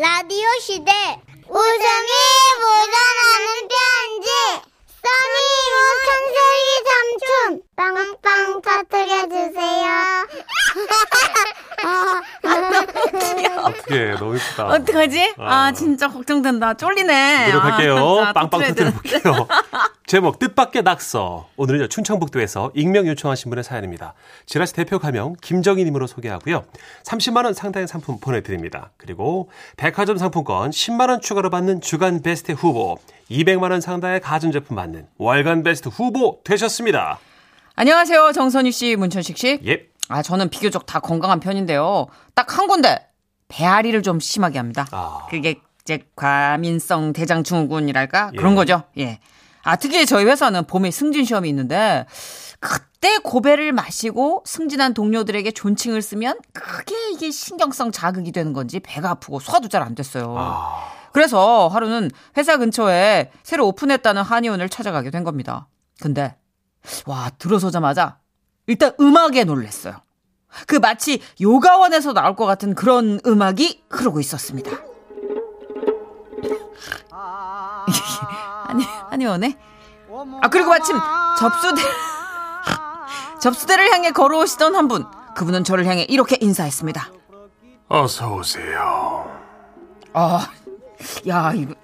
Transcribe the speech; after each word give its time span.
라디오 0.00 0.48
시대. 0.62 0.90
웃음이 1.46 2.10
묻어나는 2.56 3.68
편지. 3.68 4.28
써니 4.96 5.48
우천세기 5.76 6.68
삼촌. 6.88 7.62
빵빵 7.76 8.62
터뜨려주세요 8.62 10.19
어떻게 13.90 14.10
너무 14.18 14.36
이쁘다. 14.36 14.66
어떡하지? 14.66 15.34
아, 15.38 15.66
아. 15.66 15.72
진짜 15.72 16.08
걱정된다. 16.08 16.74
쫄리네. 16.74 17.48
노력할게요. 17.48 17.96
아, 17.96 18.24
자, 18.26 18.32
빵빵 18.32 18.60
터트려야 18.60 18.92
터뜨려 18.92 18.92
볼게요. 18.92 19.48
제목 20.06 20.38
뜻밖의 20.38 20.82
낙서. 20.82 21.48
오늘은요 21.56 21.88
충청북도에서 21.88 22.72
익명 22.74 23.06
요청하신 23.08 23.50
분의 23.50 23.64
사연입니다. 23.64 24.14
지라시 24.46 24.74
대표 24.74 24.98
가명 24.98 25.34
김정희님으로 25.42 26.06
소개하고요. 26.06 26.64
30만 27.04 27.44
원 27.44 27.54
상당의 27.54 27.86
상품 27.88 28.18
보내드립니다. 28.20 28.90
그리고 28.96 29.50
백화점 29.76 30.16
상품권 30.16 30.70
10만 30.70 31.10
원 31.10 31.20
추가로 31.20 31.50
받는 31.50 31.80
주간 31.80 32.22
베스트 32.22 32.52
후보, 32.52 32.98
200만 33.30 33.70
원 33.70 33.80
상당의 33.80 34.20
가전제품 34.20 34.76
받는 34.76 35.06
월간 35.18 35.62
베스트 35.62 35.88
후보 35.88 36.40
되셨습니다. 36.44 37.18
안녕하세요. 37.76 38.32
정선희 38.32 38.72
씨, 38.72 38.96
문천식 38.96 39.38
씨. 39.38 39.60
예. 39.66 39.86
아, 40.08 40.22
저는 40.22 40.48
비교적 40.50 40.86
다 40.86 40.98
건강한 40.98 41.38
편인데요. 41.38 42.08
딱 42.34 42.58
한 42.58 42.66
군데 42.66 42.98
배앓이를 43.50 44.02
좀 44.02 44.18
심하게 44.20 44.58
합니다. 44.58 44.86
아. 44.92 45.26
그게 45.28 45.60
이제 45.82 46.00
과민성 46.16 47.12
대장 47.12 47.42
증후군이랄까 47.44 48.30
예. 48.32 48.36
그런 48.36 48.54
거죠. 48.54 48.84
예. 48.98 49.20
아, 49.62 49.76
특히 49.76 50.06
저희 50.06 50.24
회사는 50.24 50.64
봄에 50.66 50.90
승진 50.90 51.24
시험이 51.24 51.48
있는데 51.50 52.06
그때 52.60 53.18
고배를 53.18 53.72
마시고 53.72 54.42
승진한 54.46 54.94
동료들에게 54.94 55.50
존칭을 55.50 56.00
쓰면 56.00 56.38
그게 56.52 56.94
이게 57.12 57.30
신경성 57.30 57.92
자극이 57.92 58.32
되는 58.32 58.52
건지 58.52 58.80
배가 58.80 59.10
아프고 59.10 59.38
소화도 59.40 59.68
잘 59.68 59.82
안 59.82 59.94
됐어요. 59.94 60.34
아. 60.38 60.90
그래서 61.12 61.68
하루는 61.68 62.10
회사 62.36 62.56
근처에 62.56 63.30
새로 63.42 63.66
오픈했다는 63.66 64.22
한의원을 64.22 64.68
찾아가게 64.68 65.10
된 65.10 65.24
겁니다. 65.24 65.66
근데 66.00 66.36
와 67.06 67.30
들어서자마자 67.38 68.18
일단 68.66 68.92
음악에 69.00 69.44
놀랬어요. 69.44 69.96
그 70.66 70.76
마치 70.76 71.20
요가원에서 71.40 72.12
나올 72.12 72.36
것 72.36 72.46
같은 72.46 72.74
그런 72.74 73.20
음악이 73.26 73.84
흐르고 73.90 74.20
있었습니다. 74.20 74.70
아니 78.66 78.84
한의원에? 79.10 79.56
아 80.42 80.48
그리고 80.48 80.70
마침 80.70 80.96
접수대 81.38 81.82
접수대를 83.40 83.92
향해 83.92 84.10
걸어오시던 84.10 84.74
한 84.74 84.88
분. 84.88 85.06
그분은 85.34 85.64
저를 85.64 85.86
향해 85.86 86.02
이렇게 86.02 86.36
인사했습니다. 86.40 87.10
어서 87.88 88.34
오세요. 88.34 89.30
아, 90.12 90.46
야, 91.28 91.52
이거, 91.54 91.74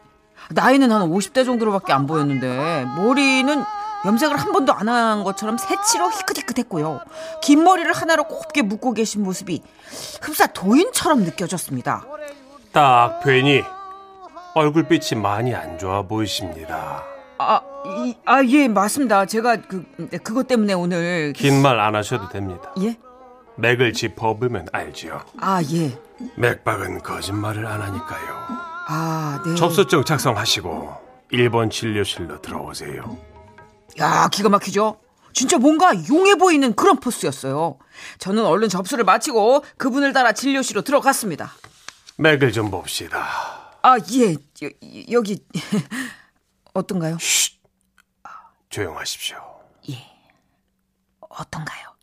나이는 0.51 0.91
한 0.93 1.03
50대 1.09 1.45
정도로밖에 1.45 1.93
안 1.93 2.07
보였는데, 2.07 2.85
머리는 2.97 3.65
염색을 4.07 4.37
한 4.37 4.53
번도 4.53 4.73
안 4.73 4.89
한 4.89 5.25
것처럼 5.25 5.59
새치로 5.59 6.11
희끗희끗했고요. 6.13 7.01
긴 7.43 7.65
머리를 7.65 7.93
하나로 7.93 8.25
곱게 8.25 8.63
묶고 8.63 8.93
계신 8.95 9.23
모습이 9.25 9.63
흡사 10.23 10.47
도인처럼 10.47 11.25
느껴졌습니다. 11.25 12.07
딱 12.73 13.21
뵈니 13.21 13.65
얼굴빛이 14.55 15.21
많이 15.21 15.55
안 15.55 15.79
좋아 15.79 16.03
보이십니다. 16.03 17.03
아, 17.39 17.61
이, 18.05 18.17
아, 18.25 18.43
예, 18.45 18.69
맞습니다. 18.69 19.27
제가 19.27 19.57
그, 19.63 19.85
그것 20.23 20.47
때문에 20.47 20.73
오늘. 20.73 21.33
긴 21.35 21.61
말 21.61 21.79
안 21.81 21.95
하셔도 21.95 22.29
됩니다. 22.29 22.73
예? 22.81 22.97
맥을 23.57 23.93
짚어보면 23.93 24.69
알지요. 24.73 25.21
아, 25.41 25.61
예. 25.73 25.99
맥박은 26.37 27.03
거짓말을 27.03 27.67
안 27.67 27.83
하니까요. 27.83 28.47
아, 28.89 29.43
네. 29.45 29.55
접수증 29.57 30.05
작성하시고 30.05 30.95
1번 31.33 31.71
진료실로 31.71 32.41
들어오세요. 32.41 33.17
야, 33.99 34.29
기가 34.29 34.49
막히죠? 34.49 35.01
진짜 35.33 35.59
뭔가 35.59 35.93
용해 36.09 36.37
보이는 36.37 36.75
그런 36.75 36.99
포스였어요. 36.99 37.79
저는 38.19 38.45
얼른 38.45 38.69
접수를 38.69 39.05
마치고 39.05 39.65
그분을 39.77 40.13
따라 40.13 40.33
진료실로 40.33 40.83
들어갔습니다. 40.83 41.53
맥을 42.17 42.53
좀 42.53 42.71
봅시다. 42.71 43.79
아, 43.83 43.97
예. 44.13 44.33
여, 44.33 44.71
여기 45.11 45.45
어떤가요? 46.73 47.19
조용하십시오. 48.71 49.37
어떤가요? 51.29 51.95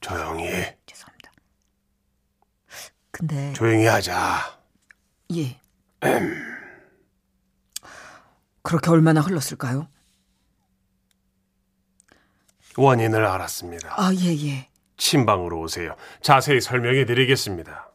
조용히, 0.00 0.48
죄송합니다. 0.86 1.32
근데 3.10 3.52
조용히 3.52 3.86
하자. 3.86 4.60
예. 5.34 5.60
그렇게 8.62 8.90
얼마나 8.90 9.20
흘렀을까요? 9.20 9.88
원인을 12.76 13.24
알았습니다. 13.24 13.94
아, 13.96 14.12
예, 14.14 14.46
예. 14.46 14.68
침방으로 14.96 15.60
오세요. 15.60 15.94
자세히 16.22 16.60
설명해 16.60 17.04
드리겠습니다. 17.04 17.90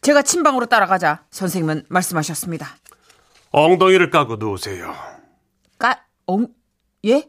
제가 0.00 0.22
침방으로 0.22 0.66
따라가자 0.66 1.24
선생님은 1.30 1.86
말씀하셨습니다. 1.88 2.76
엉덩이를 3.50 4.10
까고 4.10 4.36
누우세요. 4.36 4.94
까, 5.78 6.04
엉, 6.26 6.48
예? 7.04 7.28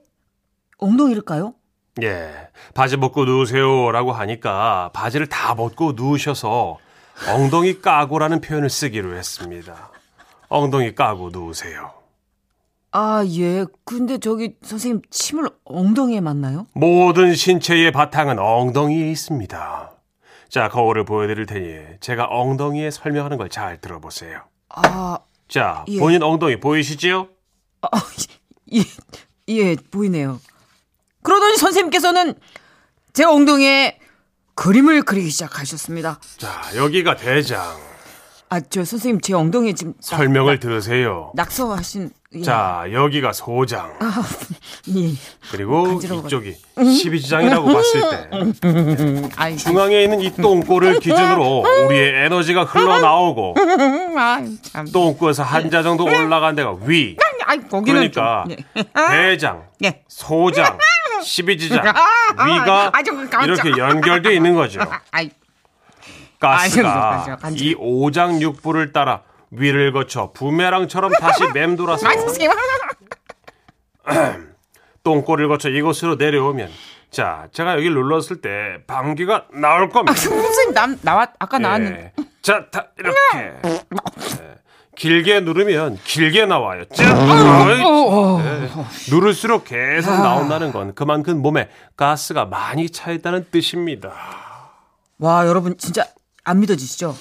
엉덩이를 0.78 1.24
까요? 1.24 1.56
예, 2.02 2.50
바지 2.74 2.97
벗고 2.97 3.25
누우세요라고 3.25 4.12
하니까 4.14 4.90
바지를 4.94 5.28
다 5.28 5.53
벗고 5.53 5.94
누우셔서 5.96 6.78
엉덩이 7.30 7.81
까고라는 7.81 8.41
표현을 8.41 8.70
쓰기로 8.70 9.16
했습니다. 9.16 9.91
엉덩이 10.50 10.96
까고 10.96 11.30
누우세요. 11.31 11.94
아, 12.96 13.24
예. 13.28 13.66
근데 13.86 14.20
저기 14.20 14.56
선생님 14.62 15.02
침을 15.09 15.50
엉덩이에 15.66 16.22
맞나요? 16.22 16.68
모든 16.74 17.34
신체의 17.34 17.92
바탕은 17.92 18.38
엉덩이에 18.38 19.09
있습니다. 19.12 19.92
자, 20.50 20.70
거울을 20.70 21.03
보여드릴 21.03 21.48
테니 21.48 21.98
제가 22.00 22.28
엉덩이에 22.30 22.92
설명하는 22.92 23.38
걸 23.38 23.50
잘 23.50 23.82
들어보세요. 23.82 24.44
아, 24.70 25.18
자, 25.48 25.84
예. 25.88 25.98
본인 26.00 26.22
엉덩이 26.22 26.59
보이시지요? 26.59 27.28
예, 28.74 28.82
예, 29.50 29.76
보이네요. 29.76 30.40
그러더니 31.24 31.58
선생님께서는 31.58 32.36
제 33.14 33.24
엉덩이에 33.26 33.98
그림을 34.56 35.02
그리기 35.02 35.30
시작하셨습니다. 35.32 36.20
자, 36.38 36.62
여기가 36.76 37.16
대장. 37.16 37.59
아, 38.50 38.59
저 38.59 38.86
선생님 38.86 39.20
제 39.22 39.34
엉덩이에 39.34 39.74
지금 39.74 39.94
낙- 39.94 40.03
설명을 40.03 40.59
들으세요. 40.59 41.32
낙서하신 41.34 42.12
예. 42.36 42.42
자, 42.42 42.86
여기가 42.92 43.32
소장. 43.34 43.94
예. 44.96 45.14
그리고. 45.52 46.00
이쪽이 46.04 46.56
12지장이라고 46.78 47.74
봤을 47.74 48.02
때 48.10 49.30
아이, 49.36 49.56
중앙에 49.58 50.04
있는 50.04 50.20
이 50.22 50.34
똥꼬를 50.36 51.00
기준으로 51.00 51.64
우리의 51.86 52.26
에너지가 52.26 52.64
흘러나오고 52.64 53.56
아이, 54.18 54.58
참. 54.62 54.88
똥꼬에서 54.92 55.44
한 55.44 55.70
자 55.70 55.82
정도 55.84 56.04
올라간 56.06 56.56
데가 56.56 56.76
위. 56.86 57.18
아이, 57.46 57.58
그러니까 57.70 58.46
좀, 58.48 58.56
예. 58.78 58.84
대장, 59.12 59.64
예. 59.84 60.02
소장, 60.08 60.78
12지장, 61.24 61.86
아, 61.86 62.44
위가 62.46 62.92
아, 62.94 63.04
좀 63.04 63.30
깜짝- 63.30 63.66
이렇게 63.66 63.80
연결돼 63.80 64.34
있는 64.34 64.56
거죠. 64.56 64.80
아이, 65.12 65.30
가스가 66.40 67.38
간지러워. 67.42 67.54
이 67.58 67.76
오장육부를 67.78 68.92
따라 68.94 69.22
위를 69.56 69.91
거쳐 69.91 70.31
부메랑처럼 70.34 71.12
다시 71.19 71.44
맴돌아서 71.53 72.08
아. 74.06 74.06
똥꼬를 75.03 75.50
거쳐 75.50 75.69
이곳으로 75.69 76.16
내려오면 76.16 76.69
자, 77.14 77.47
제가 77.52 77.75
여기 77.75 77.90
눌렀을 77.90 78.41
때 78.41 78.80
방귀가 78.88 79.46
나올 79.53 79.90
겁니다. 79.90 80.16
선생님 80.16 80.74
남 80.74 80.97
나왔 81.03 81.30
아까 81.38 81.59
나왔는데. 81.59 82.14
예. 82.18 82.24
자, 82.41 82.66
다 82.72 82.88
이렇게 82.97 83.18
예. 83.36 83.61
길게 84.96 85.41
누르면 85.41 86.00
길게 86.03 86.47
나와요. 86.47 86.85
자. 86.85 87.03
예. 87.05 88.70
누를수록 89.11 89.66
계속 89.66 90.11
나온다는 90.11 90.72
건 90.72 90.96
그만큼 90.96 91.40
몸에 91.44 91.70
가스가 91.96 92.46
많이 92.46 92.90
차 92.90 93.11
있다는 93.11 93.46
뜻입니다. 93.52 94.11
와, 95.20 95.47
여러분 95.47 95.78
진짜 95.78 96.05
안 96.44 96.61
믿어지시죠? 96.61 97.16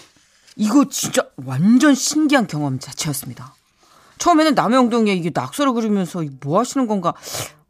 이거 0.57 0.89
진짜 0.89 1.27
완전 1.45 1.95
신기한 1.95 2.47
경험 2.47 2.79
자체였습니다. 2.79 3.55
처음에는 4.19 4.59
엉덩이에 4.59 5.15
이게 5.15 5.31
낙서를 5.35 5.73
그리면서 5.73 6.23
이뭐 6.23 6.59
하시는 6.59 6.87
건가? 6.87 7.15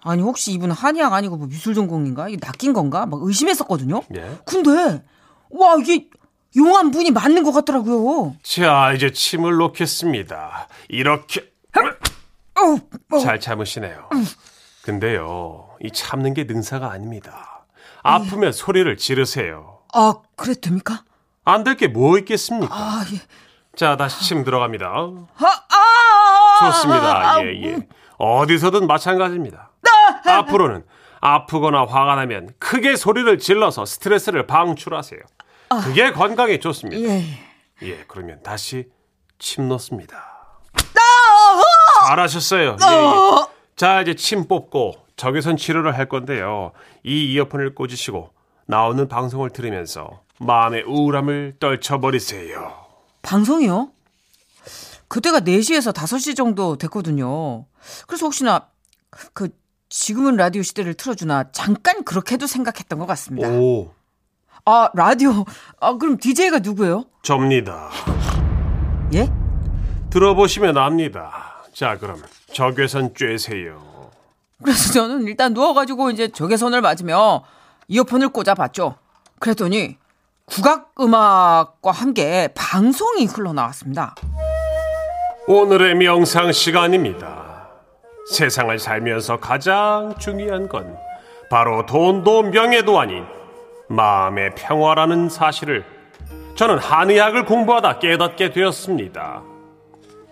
아니 0.01 0.23
혹시 0.23 0.53
이분 0.53 0.71
한의학 0.71 1.13
아니고 1.13 1.37
뭐 1.37 1.47
미술 1.47 1.75
전공인가? 1.75 2.29
이게 2.29 2.37
낚인 2.41 2.73
건가? 2.73 3.07
막 3.07 3.21
의심했었거든요. 3.23 4.03
예. 4.17 4.39
근데 4.45 5.03
와 5.51 5.77
이게 5.81 6.09
용한 6.57 6.91
분이 6.91 7.13
맞는 7.13 7.45
것 7.45 7.53
같더라고요. 7.53 8.37
자, 8.43 8.93
이제 8.93 9.11
침을 9.13 9.57
놓겠습니다. 9.57 10.69
이렇게 10.89 11.51
어, 11.75 13.17
어. 13.17 13.19
잘 13.21 13.41
참으시네요. 13.41 14.11
근데요, 14.83 15.71
이 15.81 15.91
참는 15.93 16.35
게 16.35 16.45
능사가 16.45 16.91
아닙니다. 16.91 17.65
아프면 18.03 18.53
소리를 18.53 18.95
지르세요. 18.97 19.79
아 19.95 20.15
그래 20.37 20.55
됩니까? 20.61 21.05
안 21.45 21.65
될 21.65 21.77
게 21.77 21.89
뭐 21.89 22.19
있겠습니까? 22.19 22.75
아 22.75 23.05
예. 23.13 23.19
자, 23.75 23.97
다시 23.97 24.25
침 24.27 24.45
들어갑니다. 24.45 24.87
아, 24.87 25.27
아, 25.39 26.71
좋습니다. 26.73 27.33
아, 27.35 27.43
예, 27.43 27.63
예. 27.63 27.89
어디서든 28.19 28.87
마찬가지입니다. 28.87 29.71
앞으로는 30.27 30.85
아프거나 31.21 31.87
화가 31.87 32.15
나면 32.17 32.51
크게 32.59 32.97
소리를 32.97 33.39
질러서 33.39 33.87
스트레스를 33.87 34.47
방출하세요. 34.47 35.21
그게 35.85 36.13
건강에 36.13 36.59
좋습니다. 36.59 37.01
예. 37.11 37.25
예, 37.83 38.05
그러면 38.07 38.41
다시 38.43 38.85
침 39.39 39.69
넣습니다. 39.69 40.23
잘하셨어요. 42.09 42.77
예, 42.81 42.95
예. 42.95 43.47
자, 43.77 44.01
이제 44.03 44.15
침 44.15 44.47
뽑고 44.49 44.95
적외선 45.17 45.57
치료를 45.57 45.97
할 45.97 46.09
건데요. 46.09 46.73
이 47.05 47.33
이어폰을 47.33 47.75
꽂으시고 47.75 48.31
나오는 48.67 49.09
방송을 49.09 49.51
들으면서 49.51 50.22
마음의 50.47 50.85
우울함을 50.87 51.57
떨쳐버리세요. 51.61 52.73
방송이요? 53.23 53.91
그때가 55.09 55.41
4시에서 55.41 55.93
5시 55.93 56.37
정도 56.37 56.77
됐거든요. 56.77 57.67
그래서 58.07 58.27
혹시나 58.27 58.69
그 59.33 59.51
지금은 59.89 60.37
라디오 60.37 60.63
시대를 60.63 60.95
틀어주나 60.95 61.53
잠깐 61.53 62.03
그렇게도 62.05 62.47
생각했던 62.47 62.99
것 62.99 63.07
같습니다. 63.07 63.49
오, 63.49 63.93
아 64.65 64.91
라디오 64.95 65.45
아 65.81 65.95
그럼 65.99 66.17
DJ가 66.17 66.61
누구예요? 66.61 67.05
접니다. 67.23 67.91
예? 69.13 69.31
들어보시면 70.11 70.79
압니다. 70.79 71.63
자, 71.75 71.99
그럼 71.99 72.23
적외선 72.53 73.13
쬐세요. 73.13 73.79
그래서 74.63 74.93
저는 74.93 75.27
일단 75.27 75.53
누워가지고 75.53 76.11
이제 76.11 76.29
적외선을 76.29 76.81
맞으며 76.81 77.45
이어폰을 77.89 78.31
꽂아봤죠. 78.31 78.97
그랬더니 79.39 79.99
국악 80.55 80.93
음악과 81.01 81.93
함께 81.93 82.51
방송이 82.55 83.25
흘러나왔습니다. 83.25 84.15
오늘의 85.47 85.95
명상 85.95 86.53
시간입니다. 86.53 87.71
세상을 88.31 88.79
살면서 88.79 89.39
가장 89.41 90.15
중요한 90.19 90.69
건 90.69 90.95
바로 91.49 91.87
돈도 91.87 92.43
명예도 92.43 93.01
아닌 93.01 93.25
마음의 93.89 94.55
평화라는 94.55 95.31
사실을 95.31 95.87
저는 96.55 96.77
한의학을 96.77 97.47
공부하다 97.47 98.01
깨닫게 98.01 98.51
되었습니다. 98.51 99.43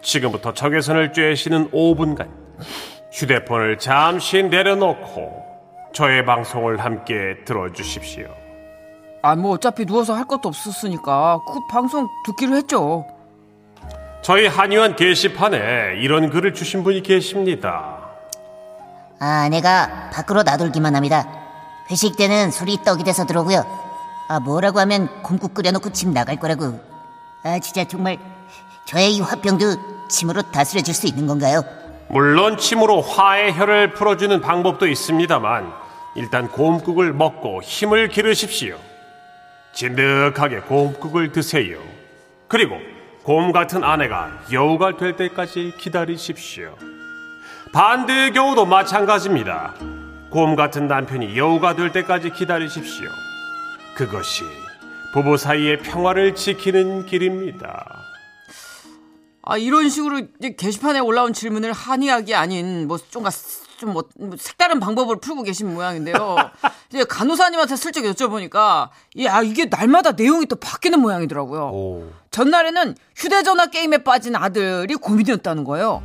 지금부터 0.02 0.52
적외선을 0.52 1.12
쬐시는 1.12 1.72
5분간 1.72 2.28
휴대폰을 3.10 3.78
잠시 3.78 4.42
내려놓고 4.42 5.46
저의 5.94 6.26
방송을 6.26 6.78
함께 6.78 7.38
들어주십시오. 7.46 8.39
아 9.22 9.36
뭐 9.36 9.52
어차피 9.52 9.84
누워서 9.84 10.14
할 10.14 10.24
것도 10.24 10.48
없었으니까 10.48 11.40
그 11.46 11.60
방송 11.70 12.08
듣기로 12.24 12.56
했죠. 12.56 13.04
저희 14.22 14.46
한의원 14.46 14.96
게시판에 14.96 15.96
이런 16.00 16.30
글을 16.30 16.54
주신 16.54 16.82
분이 16.84 17.02
계십니다. 17.02 17.98
아, 19.18 19.48
내가 19.50 20.10
밖으로 20.12 20.42
나돌기만 20.42 20.94
합니다. 20.96 21.26
회식 21.90 22.16
때는 22.16 22.50
술이 22.50 22.78
떡이 22.84 23.04
돼서 23.04 23.26
들어오고요. 23.26 23.64
아, 24.28 24.40
뭐라고 24.40 24.78
하면 24.80 25.08
곰국 25.22 25.52
끓여놓고 25.54 25.90
침 25.92 26.12
나갈 26.14 26.36
거라고. 26.36 26.78
아, 27.42 27.58
진짜 27.58 27.84
정말 27.84 28.18
저의 28.86 29.14
이 29.16 29.20
화병도 29.20 30.08
침으로 30.08 30.42
다스려질 30.42 30.94
수 30.94 31.06
있는 31.06 31.26
건가요? 31.26 31.62
물론 32.08 32.56
침으로 32.56 33.02
화의 33.02 33.56
혈을 33.56 33.92
풀어주는 33.94 34.40
방법도 34.40 34.86
있습니다만 34.86 35.72
일단 36.14 36.48
곰국을 36.48 37.12
먹고 37.12 37.62
힘을 37.62 38.08
기르십시오. 38.08 38.76
진득하게 39.72 40.60
곰국을 40.60 41.32
드세요. 41.32 41.80
그리고 42.48 42.78
곰 43.22 43.52
같은 43.52 43.84
아내가 43.84 44.32
여우가 44.52 44.96
될 44.96 45.16
때까지 45.16 45.74
기다리십시오. 45.78 46.76
반대의 47.72 48.32
경우도 48.32 48.66
마찬가지입니다. 48.66 49.74
곰 50.30 50.56
같은 50.56 50.88
남편이 50.88 51.36
여우가 51.36 51.76
될 51.76 51.92
때까지 51.92 52.30
기다리십시오. 52.30 53.08
그것이 53.94 54.44
부부 55.12 55.36
사이의 55.36 55.78
평화를 55.78 56.34
지키는 56.34 57.06
길입니다. 57.06 57.84
아 59.42 59.56
이런 59.56 59.88
식으로 59.88 60.22
게시판에 60.56 61.00
올라온 61.00 61.32
질문을 61.32 61.72
한의학이 61.72 62.34
아닌 62.34 62.86
뭐 62.86 62.98
좀가 62.98 63.30
좀 63.80 63.92
뭐 63.92 64.04
색다른 64.38 64.78
방법을 64.78 65.16
풀고 65.20 65.42
계신 65.42 65.72
모양인데요. 65.74 66.36
이제 66.92 67.04
간호사님한테 67.04 67.74
슬쩍 67.76 68.02
여쭤보니까 68.02 68.88
야 69.24 69.42
이게 69.42 69.64
날마다 69.64 70.12
내용이 70.12 70.46
또 70.46 70.56
바뀌는 70.56 71.00
모양이더라고요. 71.00 71.62
오. 71.72 72.10
전날에는 72.30 72.94
휴대전화 73.16 73.66
게임에 73.66 73.98
빠진 73.98 74.36
아들이 74.36 74.94
고민이었다는 74.94 75.64
거예요. 75.64 76.02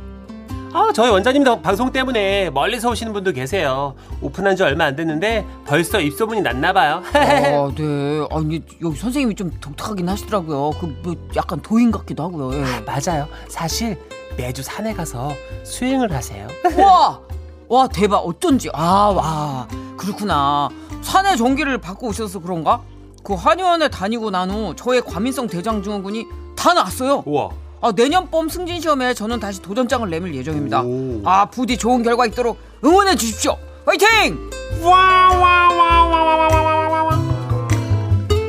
아, 0.72 0.90
저희 0.94 1.10
원장님도 1.10 1.62
방송 1.62 1.90
때문에 1.90 2.50
멀리서 2.50 2.90
오시는 2.90 3.12
분도 3.14 3.32
계세요. 3.32 3.94
오픈한 4.20 4.56
지 4.56 4.62
얼마 4.62 4.84
안 4.84 4.96
됐는데 4.96 5.46
벌써 5.64 6.00
입소문이 6.00 6.42
났나 6.42 6.72
봐요. 6.72 7.02
아, 7.14 7.70
네. 7.74 8.26
아니 8.30 8.62
여기 8.82 8.96
선생님이 8.98 9.34
좀 9.36 9.50
독특하긴 9.60 10.08
하시더라고요. 10.08 10.70
그 10.80 10.86
뭐 11.02 11.14
약간 11.36 11.60
도인 11.62 11.90
같기도 11.90 12.24
하고요. 12.24 12.58
예. 12.58 12.64
맞아요. 12.80 13.26
사실 13.48 13.96
매주 14.36 14.62
산에 14.62 14.92
가서 14.92 15.32
수행을 15.64 16.12
하세요. 16.12 16.46
와! 16.76 17.20
와, 17.68 17.88
대박. 17.88 18.18
어쩐지. 18.18 18.68
아, 18.72 19.12
와. 19.14 19.66
그렇구나. 19.96 20.68
산에 21.02 21.36
전기를 21.36 21.78
받고 21.78 22.08
오셔서 22.08 22.38
그런가? 22.40 22.80
그 23.22 23.34
한의원에 23.34 23.88
다니고 23.88 24.30
난 24.30 24.50
후 24.50 24.74
저의 24.76 25.02
과민성 25.02 25.48
대장 25.48 25.82
증후군이 25.82 26.26
다 26.54 26.72
나았어요. 26.74 27.24
우와. 27.26 27.50
아, 27.80 27.92
내년 27.92 28.30
봄 28.30 28.48
승진 28.48 28.80
시험에 28.80 29.14
저는 29.14 29.40
다시 29.40 29.60
도전장을 29.60 30.08
내밀 30.08 30.34
예정입니다. 30.34 30.82
오. 30.82 31.22
아, 31.24 31.46
부디 31.46 31.76
좋은 31.76 32.02
결과 32.02 32.26
있도록 32.26 32.58
응원해 32.84 33.16
주십시오. 33.16 33.56
화이팅! 33.84 34.50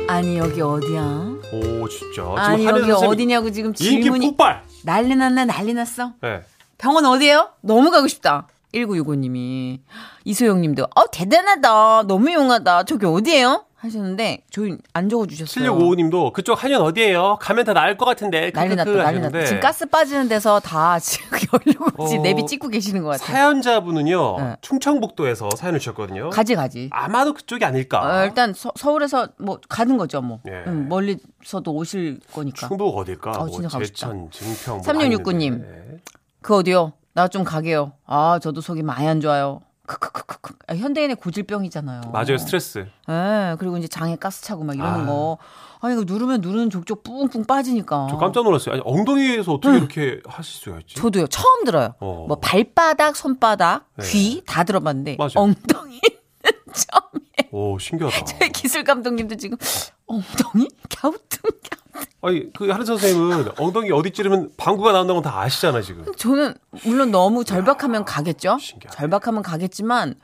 아니 0.08 0.38
여기 0.38 0.60
어디야? 0.60 1.02
오, 1.52 1.88
진짜. 1.88 2.22
아니 2.36 2.64
여기 2.64 2.90
어디냐고 2.90 3.50
지금 3.50 3.74
질문이 3.74 4.26
폭발. 4.28 4.62
난리 4.84 5.14
났네 5.14 5.44
난리 5.44 5.74
났어. 5.74 6.12
네. 6.22 6.40
병원 6.78 7.04
어디예요? 7.04 7.50
너무 7.60 7.90
가고 7.90 8.08
싶다. 8.08 8.46
1965님이 8.74 9.80
이소영님도 10.24 10.84
어 10.94 11.10
대단하다 11.10 12.04
너무 12.04 12.32
용하다 12.32 12.84
저기 12.84 13.06
어디예요? 13.06 13.64
하셨는데 13.78 14.42
저희 14.50 14.76
안 14.92 15.08
적어주셨어요. 15.08 15.72
7655님도 15.72 16.32
그쪽 16.32 16.62
한연 16.62 16.82
어디예요? 16.82 17.38
가면 17.40 17.64
다 17.64 17.72
나을 17.72 17.96
것 17.96 18.04
같은데. 18.06 18.50
난리 18.50 18.74
났다 18.74 18.90
난리 18.90 19.20
났다. 19.20 19.44
지금 19.44 19.60
가스 19.60 19.86
빠지는 19.86 20.28
데서 20.28 20.58
다 20.58 20.98
지금 20.98 21.38
열리고 21.54 21.86
어, 21.96 22.22
내비 22.22 22.44
찍고 22.46 22.68
계시는 22.68 23.04
것 23.04 23.10
같아요. 23.10 23.26
사연자분은요 23.26 24.36
네. 24.38 24.56
충청북도에서 24.62 25.50
사연을 25.56 25.78
주셨거든요. 25.78 26.30
가지 26.30 26.56
가지. 26.56 26.88
아마도 26.92 27.34
그쪽이 27.34 27.64
아닐까. 27.64 28.00
어, 28.22 28.24
일단 28.24 28.52
서, 28.52 28.72
서울에서 28.74 29.28
뭐 29.38 29.60
가는 29.68 29.96
거죠 29.96 30.20
뭐. 30.22 30.40
예. 30.48 30.64
음, 30.66 30.88
멀리서도 30.88 31.72
오실 31.72 32.18
거니까. 32.32 32.66
충북 32.66 32.98
어딜까? 32.98 33.30
어, 33.30 33.38
뭐 33.44 33.50
진짜 33.50 33.68
가고 33.68 33.84
싶다. 33.84 33.96
제천, 34.08 34.30
증평. 34.32 34.74
뭐 34.78 34.82
3669 34.82 35.32
님. 35.34 35.58
가 35.60 35.64
있는데. 35.66 35.98
그 36.42 36.56
어디요? 36.56 36.92
나 37.18 37.26
좀 37.28 37.42
가게요. 37.42 37.92
아 38.06 38.38
저도 38.40 38.60
속이 38.60 38.82
많이 38.84 39.08
안 39.08 39.20
좋아요. 39.20 39.60
크크크크크. 39.86 40.54
아, 40.68 40.74
현대인의 40.76 41.16
고질병이잖아요. 41.16 42.02
맞아요 42.12 42.38
스트레스. 42.38 42.86
예, 43.08 43.56
그리고 43.58 43.76
이제 43.78 43.88
장에 43.88 44.14
가스 44.16 44.42
차고 44.42 44.62
막 44.62 44.76
이러는 44.76 45.00
아. 45.02 45.06
거. 45.06 45.38
아니, 45.80 45.94
이거 45.94 46.04
누르면 46.06 46.40
누르는 46.42 46.70
족족 46.70 47.02
뿡뿡 47.02 47.44
빠지니까. 47.44 48.06
저 48.10 48.16
깜짝 48.18 48.44
놀랐어요. 48.44 48.74
아니 48.74 48.82
엉덩이에서 48.84 49.52
어떻게 49.54 49.76
이렇게 49.78 50.20
하실 50.26 50.60
수가 50.60 50.78
있지? 50.80 50.94
저도요, 50.96 51.26
처음 51.28 51.64
들어요. 51.64 51.94
어. 52.00 52.26
뭐 52.28 52.38
발바닥, 52.38 53.16
손바닥, 53.16 53.86
네. 53.96 54.06
귀다 54.06 54.62
들어봤는데 54.64 55.16
맞아요. 55.18 55.30
엉덩이 55.36 56.00
는 56.00 56.52
처음에. 56.74 57.48
오 57.50 57.78
신기하다. 57.78 58.24
저희 58.26 58.50
기술 58.52 58.84
감독님도 58.84 59.36
지금 59.36 59.56
엉덩이 60.06 60.68
갸우뚱 61.00 61.18
갸우뚱. 61.40 61.77
아니 62.22 62.52
그 62.52 62.68
하는 62.68 62.84
선생님은 62.84 63.52
엉덩이 63.58 63.90
어디 63.92 64.10
찌르면 64.10 64.50
방구가 64.56 64.92
나온다는 64.92 65.22
건 65.22 65.32
다 65.32 65.40
아시잖아 65.40 65.80
지금. 65.82 66.04
저는 66.16 66.54
물론 66.84 67.10
너무 67.10 67.44
절박하면 67.44 68.04
가겠죠. 68.04 68.58
신기하네. 68.60 68.96
절박하면 68.96 69.42
가겠지만 69.42 70.14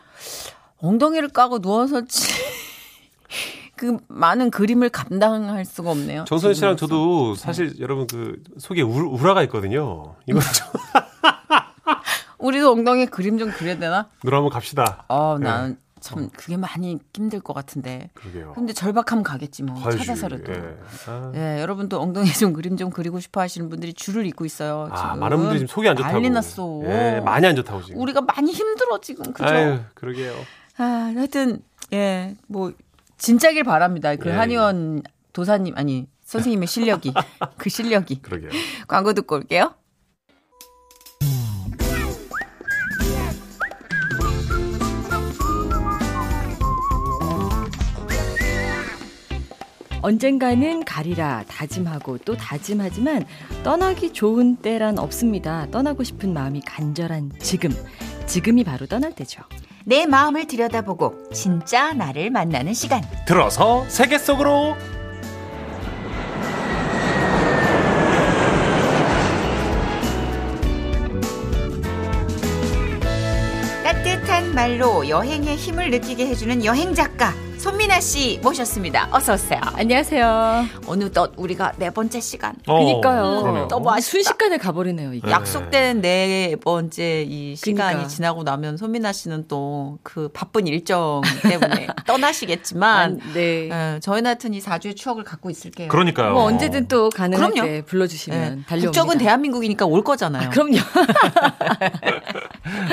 엉덩이를 0.79 1.29
까고 1.29 1.61
누워서 1.61 2.05
치... 2.07 2.33
그 3.77 3.97
많은 4.09 4.51
그림을 4.51 4.89
감당할 4.91 5.65
수가 5.65 5.91
없네요. 5.91 6.25
정선 6.27 6.55
씨랑. 6.55 6.77
저도 6.77 7.35
사실 7.35 7.75
여러분 7.81 8.07
그 8.07 8.41
속에 8.59 8.83
울, 8.83 9.05
우라가 9.05 9.43
있거든요. 9.45 10.15
이거 10.27 10.39
좀 10.41 10.67
우리도 12.39 12.71
엉덩이 12.73 13.07
그림 13.07 13.39
좀 13.39 13.51
그려야 13.51 13.79
되나? 13.79 14.09
누라 14.23 14.39
한번 14.39 14.53
갑시다. 14.53 15.05
어, 15.09 15.39
네. 15.41 15.75
참 16.05 16.29
그게 16.37 16.57
많이 16.59 16.99
힘들 17.15 17.41
것 17.41 17.55
같은데. 17.55 18.11
그러게요. 18.13 18.53
근데 18.55 18.75
절박하면 18.75 19.25
가겠지 19.25 19.63
뭐 19.63 19.75
가야지. 19.83 19.99
찾아서라도. 19.99 20.53
예. 20.53 20.77
아. 21.07 21.33
예, 21.35 21.61
여러분도 21.63 21.99
엉덩이 21.99 22.31
좀 22.33 22.53
그림 22.53 22.77
좀 22.77 22.91
그리고 22.91 23.21
싶어 23.21 23.41
하시는 23.41 23.71
분들이 23.71 23.95
줄을 23.95 24.27
잇고 24.27 24.45
있어요. 24.45 24.89
아, 24.93 24.97
지금. 24.97 25.21
많은 25.21 25.39
분들이 25.39 25.61
지금 25.61 25.73
속이 25.73 25.89
안 25.89 25.97
좋다고. 25.97 26.13
난리 26.15 26.29
났어. 26.29 26.81
예, 26.85 27.21
많이 27.25 27.47
안 27.47 27.57
좋다고 27.57 27.83
지금. 27.83 28.01
우리가 28.03 28.21
많이 28.21 28.53
힘들어 28.53 29.01
지금. 29.01 29.33
그죠? 29.33 29.49
아유, 29.49 29.81
그러게요. 29.95 30.35
아, 30.77 30.85
하여튼 31.17 31.61
예, 31.95 32.35
뭐 32.49 32.73
진짜길 33.17 33.65
바랍니다. 33.65 34.15
그 34.17 34.29
예, 34.29 34.33
한의원 34.35 35.03
도사님 35.33 35.73
아니 35.77 36.07
선생님의 36.25 36.69
실력이. 36.69 37.15
그 37.57 37.71
실력이. 37.71 38.21
그러게요. 38.21 38.51
광고 38.89 39.15
듣고 39.15 39.37
올게요. 39.37 39.75
언젠가는 50.05 50.85
가리라 50.85 51.45
다짐하고 51.49 52.19
또 52.19 52.37
다짐하지만 52.37 53.25
떠나기 53.63 54.13
좋은 54.13 54.57
때란 54.57 54.99
없습니다. 54.99 55.67
떠나고 55.71 56.05
싶은 56.05 56.35
마음이 56.35 56.61
간절한 56.61 57.33
지금. 57.39 57.71
지금이 58.27 58.65
바로 58.65 58.85
떠날 58.85 59.15
때죠. 59.15 59.41
내 59.87 60.05
마음을 60.05 60.47
들여다보고 60.47 61.31
진짜 61.33 61.95
나를 61.95 62.29
만나는 62.29 62.75
시간. 62.75 63.01
들어서 63.27 63.89
세계 63.89 64.19
속으로 64.19 64.77
따뜻한 73.83 74.55
말로 74.55 75.09
여행의 75.09 75.57
힘을 75.57 75.91
느끼게 75.91 76.27
해주는 76.27 76.63
여행 76.67 76.95
작가 76.95 77.33
손민아 77.65 77.99
씨 78.01 78.39
모셨습니다. 78.43 79.09
어서 79.11 79.33
오세요. 79.33 79.59
안녕하세요. 79.75 80.67
어느덧 80.87 81.33
우리가 81.39 81.73
네 81.79 81.89
번째 81.89 82.21
시간. 82.21 82.55
어, 82.67 82.79
그니까요. 82.79 83.41
그러네요. 83.41 83.69
너무 83.69 83.91
아쉽다. 83.91 84.11
순식간에 84.11 84.59
가버리네요, 84.59 85.15
이게. 85.15 85.27
네. 85.27 85.33
약속된 85.33 86.03
네 86.03 86.57
번째 86.63 87.23
이 87.27 87.57
시간이 87.57 87.93
그러니까. 87.95 88.09
지나고 88.09 88.43
나면 88.43 88.77
손민아 88.77 89.13
씨는 89.13 89.49
또 89.49 89.99
그 90.03 90.29
바쁜 90.29 90.67
일정 90.67 91.23
때문에 91.43 91.87
떠나시겠지만 92.07 93.21
아, 93.23 93.33
네. 93.33 93.69
예, 93.71 94.01
저희는 94.01 94.27
하여튼 94.27 94.53
이 94.55 94.61
4주의 94.61 94.95
추억을 94.95 95.25
갖고 95.25 95.51
있을게요. 95.51 95.89
그러니까요. 95.89 96.33
뭐 96.33 96.43
언제든 96.45 96.89
또 96.89 97.09
가능할 97.11 97.51
그럼요. 97.53 97.67
때 97.69 97.83
불러주시면 97.87 98.39
예, 98.41 98.63
달려옵니다. 98.67 98.87
국적은 98.91 99.19
대한민국이니까 99.19 99.87
올 99.87 100.05
거잖아요. 100.05 100.51
그럼요. 100.51 100.77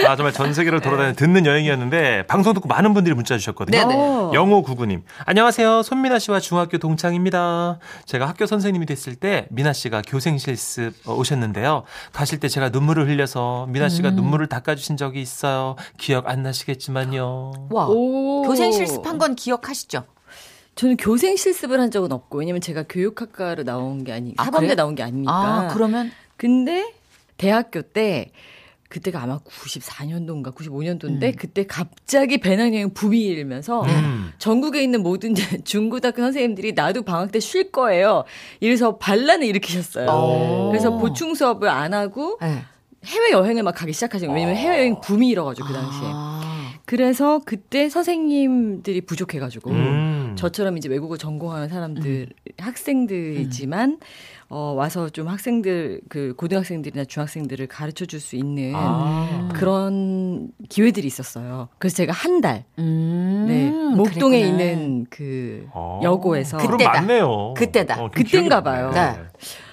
아, 0.08 0.16
정말 0.16 0.34
전 0.34 0.54
세계를 0.54 0.82
돌아다니는 0.82 1.16
듣는 1.16 1.46
여행이었는데 1.46 2.28
방송 2.28 2.54
듣고 2.54 2.68
많은 2.68 2.94
분들이 2.94 3.16
문자 3.16 3.38
주셨거든요. 3.38 3.78
네네. 3.78 3.96
어. 3.96 4.32
영호 4.34 4.64
구구님. 4.64 5.04
안녕하세요. 5.26 5.84
손민아 5.84 6.20
씨와 6.20 6.40
중학교 6.40 6.78
동창입니다. 6.78 7.80
제가 8.06 8.28
학교 8.28 8.46
선생님이 8.46 8.86
됐을 8.86 9.16
때 9.16 9.48
미나 9.50 9.74
씨가 9.74 10.02
교생 10.08 10.38
실습 10.38 10.94
어, 11.06 11.14
오셨는데요. 11.16 11.84
가실 12.12 12.40
때 12.40 12.48
제가 12.48 12.70
눈물을 12.70 13.08
흘려서 13.08 13.68
미나 13.70 13.90
씨가 13.90 14.10
음. 14.10 14.16
눈물을 14.16 14.48
닦아주신 14.48 14.98
적이 14.98 15.22
있어요. 15.22 15.76
기억 15.98 16.28
안 16.30 16.44
나시겠지만요. 16.44 17.70
와. 17.70 17.88
오. 17.88 18.44
교생 18.44 18.72
실습한 18.72 19.18
건 19.18 19.36
기억하시죠? 19.36 20.04
저는 20.76 20.98
교생 20.98 21.36
실습을 21.36 21.80
한 21.80 21.92
적은 21.92 22.12
없고 22.12 22.40
왜냐면 22.40 22.62
제가 22.62 22.84
교육학과로 22.88 23.64
나온 23.64 24.04
게 24.04 24.14
아니 24.14 24.34
아, 24.38 24.46
사범대 24.46 24.68
그래요? 24.68 24.76
나온 24.76 24.96
게 24.96 25.04
아니니까. 25.04 25.34
아, 25.34 25.68
그러면 25.74 26.12
근데 26.38 26.94
대학교 27.38 27.82
때 27.82 28.32
그때가 28.92 29.24
아마 29.24 29.40
94년도인가 29.40 30.54
95년도인데 30.54 31.24
음. 31.24 31.34
그때 31.38 31.66
갑자기 31.66 32.38
배낭여행 32.38 32.94
붐이 32.94 33.20
일면서 33.26 33.82
음. 33.84 34.32
전국에 34.38 34.84
있는 34.84 35.02
모든 35.02 35.34
중고등학교 35.66 36.22
선생님들이 36.22 36.74
나도 36.74 37.02
방학 37.04 37.32
때 37.32 37.40
쉴 37.40 37.72
거예요. 37.72 38.24
이래서 38.60 38.98
반란을 38.98 39.48
일으키셨어요. 39.48 40.08
오. 40.10 40.70
그래서 40.70 40.98
보충 40.98 41.34
수업을 41.34 41.68
안 41.70 41.94
하고 41.94 42.38
네. 42.42 42.62
해외 43.06 43.32
여행을 43.32 43.64
막 43.64 43.74
가기 43.74 43.94
시작하신 43.94 44.28
거예요. 44.28 44.40
왜냐면 44.48 44.56
해외 44.62 44.80
여행 44.80 45.02
붐이 45.02 45.28
일어가지고 45.30 45.68
그 45.68 45.74
당시에. 45.74 46.02
아. 46.14 46.72
그래서 46.86 47.40
그때 47.46 47.90
선생님들이 47.90 49.02
부족해가지고 49.02 49.70
음. 49.72 49.76
저처럼 50.36 50.78
이제 50.78 50.90
외국어 50.90 51.18
전공하는 51.18 51.70
사람들 51.70 52.28
학생들이지만 52.58 54.00
어 54.50 54.74
와서 54.76 55.08
좀 55.10 55.28
학생들 55.30 56.02
그 56.10 56.34
고등학생들이나 56.36 57.06
중학생들을 57.06 57.68
가르쳐 57.68 58.06
줄 58.06 58.20
수 58.20 58.36
있는 58.36 58.74
아. 58.76 59.50
그런 59.54 60.50
기회들이 60.70 61.08
있었어요. 61.08 61.70
그래서 61.80 61.96
제가 61.96 62.12
한 62.14 62.42
달, 62.42 62.66
음. 62.78 63.46
네, 63.48 63.72
목동에 63.96 64.42
그랬구나. 64.42 64.64
있는 64.64 65.06
그 65.10 65.66
어. 65.74 66.00
여고에서 66.04 66.58
그럼 66.58 66.72
그때다. 66.74 66.92
맞네요. 67.02 67.54
그때다. 67.56 67.96
좀 67.96 68.10
그땐가 68.12 68.62
기억이 68.62 68.64
봐요. 68.64 68.92
나네. 68.92 69.20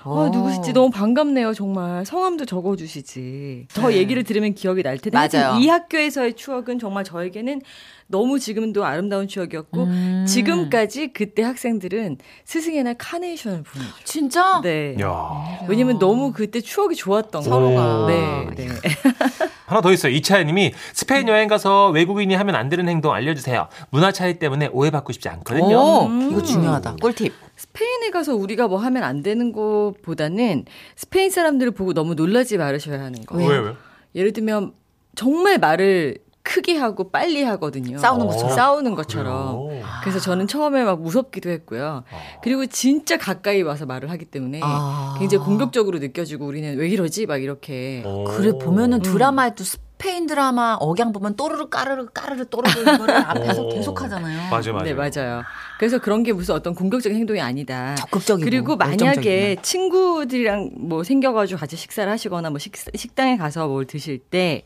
네. 0.05 0.11
어, 0.11 0.28
누구실지 0.33 0.73
너무 0.73 0.90
반갑네요, 0.90 1.55
정말. 1.55 2.05
성함도 2.07 2.45
적어주시지. 2.45 3.67
더 3.75 3.93
얘기를 3.93 4.23
들으면 4.25 4.55
기억이 4.55 4.83
날 4.83 4.99
텐데. 4.99 5.19
네. 5.28 5.38
맞아요. 5.38 5.59
이 5.61 5.69
학교에서의 5.69 6.35
추억은 6.35 6.78
정말 6.78 7.05
저에게는 7.05 7.61
너무 8.07 8.38
지금도 8.38 8.85
아름다운 8.85 9.28
추억이었고, 9.28 9.83
음. 9.83 10.25
지금까지 10.26 11.09
그때 11.12 11.43
학생들은 11.43 12.17
스승의 12.45 12.83
날 12.85 12.95
카네이션을 12.97 13.62
보내줘요. 13.64 13.93
진짜? 14.05 14.61
네. 14.62 14.97
야. 15.00 15.59
왜냐면 15.69 15.99
너무 15.99 16.33
그때 16.33 16.61
추억이 16.61 16.95
좋았던 16.95 17.43
서로가. 17.43 18.07
거예요. 18.07 18.50
네, 18.55 18.67
네. 18.67 18.69
하나 19.67 19.83
더 19.83 19.93
있어요. 19.93 20.11
이차연님이 20.12 20.73
스페인 20.95 21.28
여행 21.28 21.47
가서 21.49 21.90
외국인이 21.90 22.35
하면 22.35 22.55
안 22.55 22.71
되는 22.71 22.88
행동 22.88 23.12
알려주세요. 23.12 23.69
문화 23.90 24.11
차이 24.12 24.38
때문에 24.38 24.69
오해받고 24.73 25.12
싶지 25.12 25.28
않거든요. 25.28 25.76
오, 25.76 26.07
음. 26.07 26.31
이거 26.33 26.43
중요하다. 26.43 26.97
꿀팁. 27.02 27.48
스페인에 27.59 28.11
가서 28.11 28.37
우리가 28.37 28.69
뭐 28.69 28.79
하면 28.79 29.03
안 29.03 29.23
되는 29.23 29.53
것보다는 29.53 30.65
스페인 30.97 31.31
사람들을 31.31 31.73
보고 31.73 31.93
너무 31.93 32.15
놀라지 32.15 32.57
말으셔야 32.57 33.00
하는 33.00 33.25
거. 33.27 33.37
왜요? 33.37 33.49
왜요? 33.49 33.77
예를 34.15 34.33
들면 34.33 34.73
정말 35.17 35.59
말을 35.59 36.19
크게 36.45 36.77
하고 36.77 37.11
빨리 37.11 37.43
하거든요. 37.43 37.99
싸우는 37.99 38.27
어. 38.27 38.29
것처럼. 38.31 38.55
싸우는 38.55 38.95
것처럼. 38.95 39.67
그래요? 39.67 39.85
그래서 40.03 40.19
저는 40.21 40.47
처음에 40.47 40.83
막 40.85 41.03
무섭기도 41.03 41.50
했고요. 41.50 42.05
그리고 42.43 42.65
진짜 42.67 43.19
가까이 43.19 43.61
와서 43.62 43.85
말을 43.85 44.11
하기 44.12 44.25
때문에 44.25 44.61
아. 44.62 45.17
굉장히 45.19 45.45
공격적으로 45.45 45.99
느껴지고 45.99 46.47
우리는 46.47 46.79
왜 46.79 46.88
이러지? 46.88 47.27
막 47.27 47.43
이렇게. 47.43 48.03
어. 48.07 48.25
그래 48.25 48.53
보면은 48.53 49.03
드라마에도 49.03 49.62
스페인 49.65 50.27
드라마 50.27 50.77
억양 50.81 51.12
보면 51.12 51.35
또르르 51.35 51.69
까르르 51.69 52.07
까르르 52.15 52.47
또르르 52.47 52.81
이거를 52.95 53.17
앞에서 53.29 53.67
어. 53.67 53.69
계속 53.69 54.00
하잖아요. 54.00 54.49
맞아요, 54.49 54.73
맞아요. 54.73 54.85
네, 54.85 54.95
맞아요. 54.95 55.43
그래서 55.78 55.99
그런 55.99 56.23
게 56.25 56.32
무슨 56.32 56.54
어떤 56.54 56.75
공격적인 56.75 57.16
행동이 57.16 57.40
아니다. 57.40 57.94
적극적이고 57.97 58.44
그리고 58.44 58.76
만약에 58.76 59.06
열정적이구나. 59.06 59.62
친구들이랑 59.62 60.70
뭐 60.76 61.04
생겨가지고 61.04 61.58
같이 61.61 61.76
식사를 61.76 62.11
하시거나 62.11 62.50
뭐 62.50 62.58
식, 62.58 62.73
식당에 62.94 63.37
가서 63.37 63.68
뭘 63.68 63.87
드실 63.87 64.18
때 64.18 64.62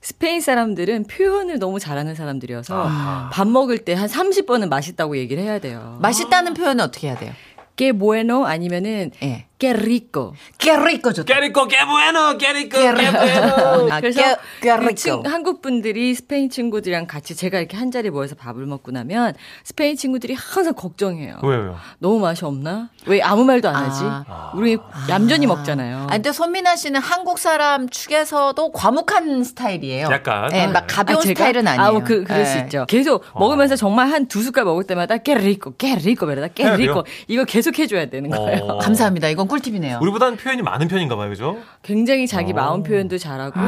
스페인 0.00 0.40
사람들은 0.40 1.04
표현을 1.04 1.58
너무 1.58 1.78
잘하는 1.78 2.14
사람들이어서 2.14 2.74
아하. 2.82 3.30
밥 3.32 3.46
먹을 3.48 3.78
때 3.78 3.94
한 3.94 4.08
30번은 4.08 4.68
맛있다고 4.68 5.16
얘기를 5.18 5.42
해야 5.42 5.58
돼요. 5.58 5.98
맛있다는 6.00 6.54
표현은 6.54 6.82
어떻게 6.84 7.08
해야 7.08 7.18
돼요? 7.18 7.32
que 7.76 7.92
bueno 7.92 8.44
아니면은 8.44 9.10
예. 9.22 9.46
Que 9.58 9.70
rico. 9.72 10.32
깨리꺼 10.58 11.12
좋다. 11.12 11.34
깨리코 11.34 11.66
깨부에노 11.66 12.38
깨리코 12.38 12.78
깨리- 12.78 13.00
깨부에노 13.00 13.90
아, 13.92 14.00
그래서 14.00 14.22
깨- 14.22 14.36
그 14.60 14.66
깨리꺼. 14.68 14.94
친, 14.94 15.26
한국 15.26 15.62
분들이 15.62 16.14
스페인 16.14 16.48
친구들이랑 16.48 17.06
같이 17.08 17.34
제가 17.34 17.58
이렇게 17.58 17.76
한 17.76 17.90
자리 17.90 18.08
모여서 18.10 18.36
밥을 18.36 18.66
먹고 18.66 18.92
나면 18.92 19.34
스페인 19.64 19.96
친구들이 19.96 20.34
항상 20.34 20.74
걱정해요. 20.74 21.40
왜요? 21.42 21.76
너무 21.98 22.20
맛이 22.20 22.44
없나? 22.44 22.90
왜 23.06 23.20
아무 23.20 23.44
말도 23.44 23.68
안 23.68 23.74
하지? 23.76 24.02
아. 24.04 24.52
우리 24.54 24.78
얌전히 25.08 25.46
먹잖아요. 25.46 26.04
아, 26.08 26.12
근데 26.12 26.30
손민아 26.30 26.76
씨는 26.76 27.00
한국 27.00 27.38
사람 27.40 27.88
축에서도 27.88 28.70
과묵한 28.72 29.42
스타일이에요. 29.42 30.08
약간. 30.12 30.48
네, 30.50 30.68
막 30.68 30.84
가벼운 30.88 31.18
아, 31.18 31.22
제가? 31.22 31.34
스타일은 31.38 31.66
아니에요. 31.66 31.88
아, 31.88 31.90
뭐 31.92 32.02
그, 32.04 32.22
그럴 32.22 32.46
수 32.46 32.54
네. 32.58 32.62
있죠. 32.64 32.86
계속 32.88 33.24
먹으면서 33.34 33.74
정말 33.74 34.08
한 34.08 34.28
두 34.28 34.42
숟갈 34.42 34.64
먹을 34.64 34.84
때마다 34.84 35.16
깨리고, 35.16 35.74
깨리고, 35.78 36.30
이러다 36.30 36.48
해야 36.60 36.76
돼요? 36.76 36.76
깨리고. 36.76 37.04
이거 37.28 37.44
계속 37.44 37.78
해줘야 37.78 38.06
되는 38.06 38.28
거예요. 38.30 38.62
어. 38.64 38.78
감사합니다. 38.78 39.28
이건 39.28 39.47
꿀팁이네요. 39.48 39.98
우리보다는 40.02 40.36
표현이 40.36 40.62
많은 40.62 40.88
편인가 40.88 41.16
봐요, 41.16 41.28
그죠? 41.28 41.58
굉장히 41.82 42.26
자기 42.26 42.52
어. 42.52 42.54
마음 42.54 42.82
표현도 42.82 43.18
잘하고, 43.18 43.58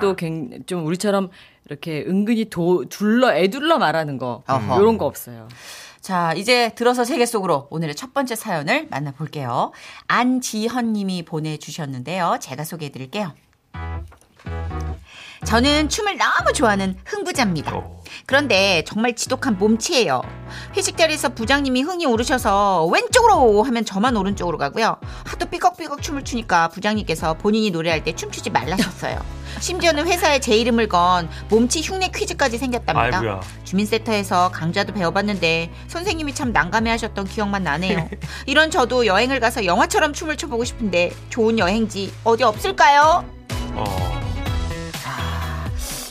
또좀 0.00 0.86
우리처럼 0.86 1.30
이렇게 1.66 2.04
은근히 2.06 2.50
도, 2.50 2.84
둘러, 2.88 3.34
애둘러 3.34 3.78
말하는 3.78 4.18
거. 4.18 4.42
어허. 4.48 4.78
요런 4.80 4.98
거 4.98 5.06
없어요. 5.06 5.48
자, 6.00 6.32
이제 6.34 6.72
들어서 6.74 7.04
세계 7.04 7.26
속으로 7.26 7.68
오늘의 7.70 7.94
첫 7.94 8.14
번째 8.14 8.34
사연을 8.34 8.88
만나볼게요. 8.90 9.72
안지현 10.08 10.92
님이 10.92 11.22
보내주셨는데요. 11.24 12.38
제가 12.40 12.64
소개해 12.64 12.90
드릴게요. 12.90 13.34
저는 15.44 15.88
춤을 15.88 16.16
너무 16.18 16.52
좋아하는 16.52 16.96
흥부자입니다. 17.04 17.74
어. 17.74 18.00
그런데 18.26 18.84
정말 18.86 19.14
지독한 19.14 19.58
몸치예요. 19.58 20.22
회식 20.76 20.96
자리에서 20.96 21.30
부장님이 21.30 21.82
흥이 21.82 22.06
오르셔서 22.06 22.86
왼쪽으로 22.86 23.62
하면 23.62 23.84
저만 23.84 24.16
오른쪽으로 24.16 24.58
가고요. 24.58 24.96
하도 25.24 25.46
삐걱삐걱 25.46 26.02
춤을 26.02 26.24
추니까 26.24 26.68
부장님께서 26.68 27.34
본인이 27.34 27.70
노래할 27.70 28.04
때 28.04 28.14
춤추지 28.14 28.50
말라셨어요. 28.50 29.18
심지어는 29.60 30.06
회사에 30.06 30.38
제 30.40 30.56
이름을 30.56 30.88
건 30.88 31.28
몸치 31.48 31.80
흉내 31.80 32.08
퀴즈까지 32.14 32.58
생겼답니다. 32.58 33.18
아이고야. 33.18 33.40
주민센터에서 33.64 34.50
강좌도 34.50 34.92
배워봤는데 34.92 35.70
선생님이 35.88 36.34
참 36.34 36.52
난감해하셨던 36.52 37.24
기억만 37.26 37.64
나네요. 37.64 38.08
이런 38.46 38.70
저도 38.70 39.06
여행을 39.06 39.40
가서 39.40 39.64
영화처럼 39.64 40.12
춤을 40.12 40.36
춰보고 40.36 40.64
싶은데 40.64 41.12
좋은 41.30 41.58
여행지 41.58 42.12
어디 42.24 42.44
없을까요? 42.44 43.24
어. 43.74 44.29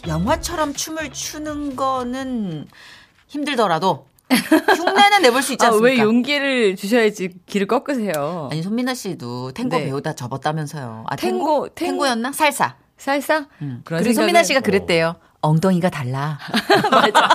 아, 0.09 0.13
영화처럼 0.13 0.73
춤을 0.73 1.11
추는 1.11 1.75
거는 1.75 2.67
힘들더라도 3.27 4.07
흉내는 4.31 5.21
내볼 5.23 5.41
수 5.43 5.53
있지 5.53 5.63
아, 5.65 5.69
않습니까? 5.69 5.93
왜 5.93 5.99
용기를 5.99 6.75
주셔야지 6.75 7.29
길을 7.45 7.67
꺾으세요? 7.67 8.49
아니 8.51 8.61
손민아 8.63 8.93
씨도 8.95 9.51
탱고 9.53 9.77
네. 9.77 9.85
배우다 9.85 10.13
접었다면서요. 10.13 11.05
아 11.07 11.15
탱고, 11.15 11.39
탱고 11.39 11.75
탱- 11.75 11.87
탱고였나? 11.91 12.31
살사. 12.31 12.75
살사? 12.97 13.47
음. 13.61 13.81
그리고 13.85 14.03
생각은- 14.09 14.15
손민아 14.15 14.43
씨가 14.43 14.59
그랬대요. 14.61 15.15
엉덩이가 15.41 15.89
달라. 15.89 16.37
맞아. 16.91 17.29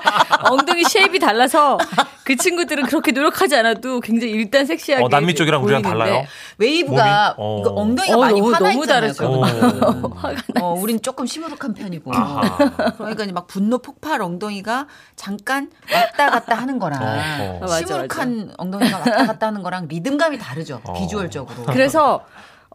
엉덩이 0.51 0.85
shape이 0.85 1.19
달라서 1.19 1.79
그 2.23 2.37
친구들은 2.37 2.85
그렇게 2.85 3.13
노력하지 3.13 3.57
않아도 3.57 4.01
굉장히 4.01 4.33
일단 4.35 4.67
섹시하게. 4.67 5.05
어, 5.05 5.09
남미 5.09 5.35
쪽이랑 5.35 5.65
우리랑 5.65 5.81
달라요? 5.83 6.25
웨이브가 6.59 7.35
몸이? 7.39 7.59
어. 7.59 7.61
이거 7.61 7.71
엉덩이가 7.75 8.17
어, 8.17 8.21
많이 8.21 8.41
너무- 8.41 8.53
화나 8.55 8.73
너무. 8.73 8.87
다르죠. 8.87 9.23
그거는. 9.23 10.13
화가 10.17 10.35
어, 10.61 10.75
우린 10.75 11.01
조금 11.01 11.25
시무룩한 11.25 11.73
편이고. 11.75 12.15
아하. 12.15 12.57
그러니까 12.99 13.25
막 13.33 13.47
분노 13.47 13.79
폭발 13.79 14.21
엉덩이가 14.21 14.87
잠깐 15.17 15.71
왔다 15.93 16.31
갔다 16.31 16.55
하는 16.57 16.79
거랑 16.79 17.03
어, 17.03 17.07
어. 17.57 17.59
맞아, 17.61 17.79
시무룩한 17.79 18.53
엉덩이가 18.59 18.99
왔다 18.99 19.27
갔다 19.27 19.47
하는 19.47 19.63
거랑 19.63 19.89
리듬감이 19.89 20.39
다르죠. 20.39 20.83
어. 20.85 20.93
비주얼적으로. 20.93 21.65
그래서 21.73 22.23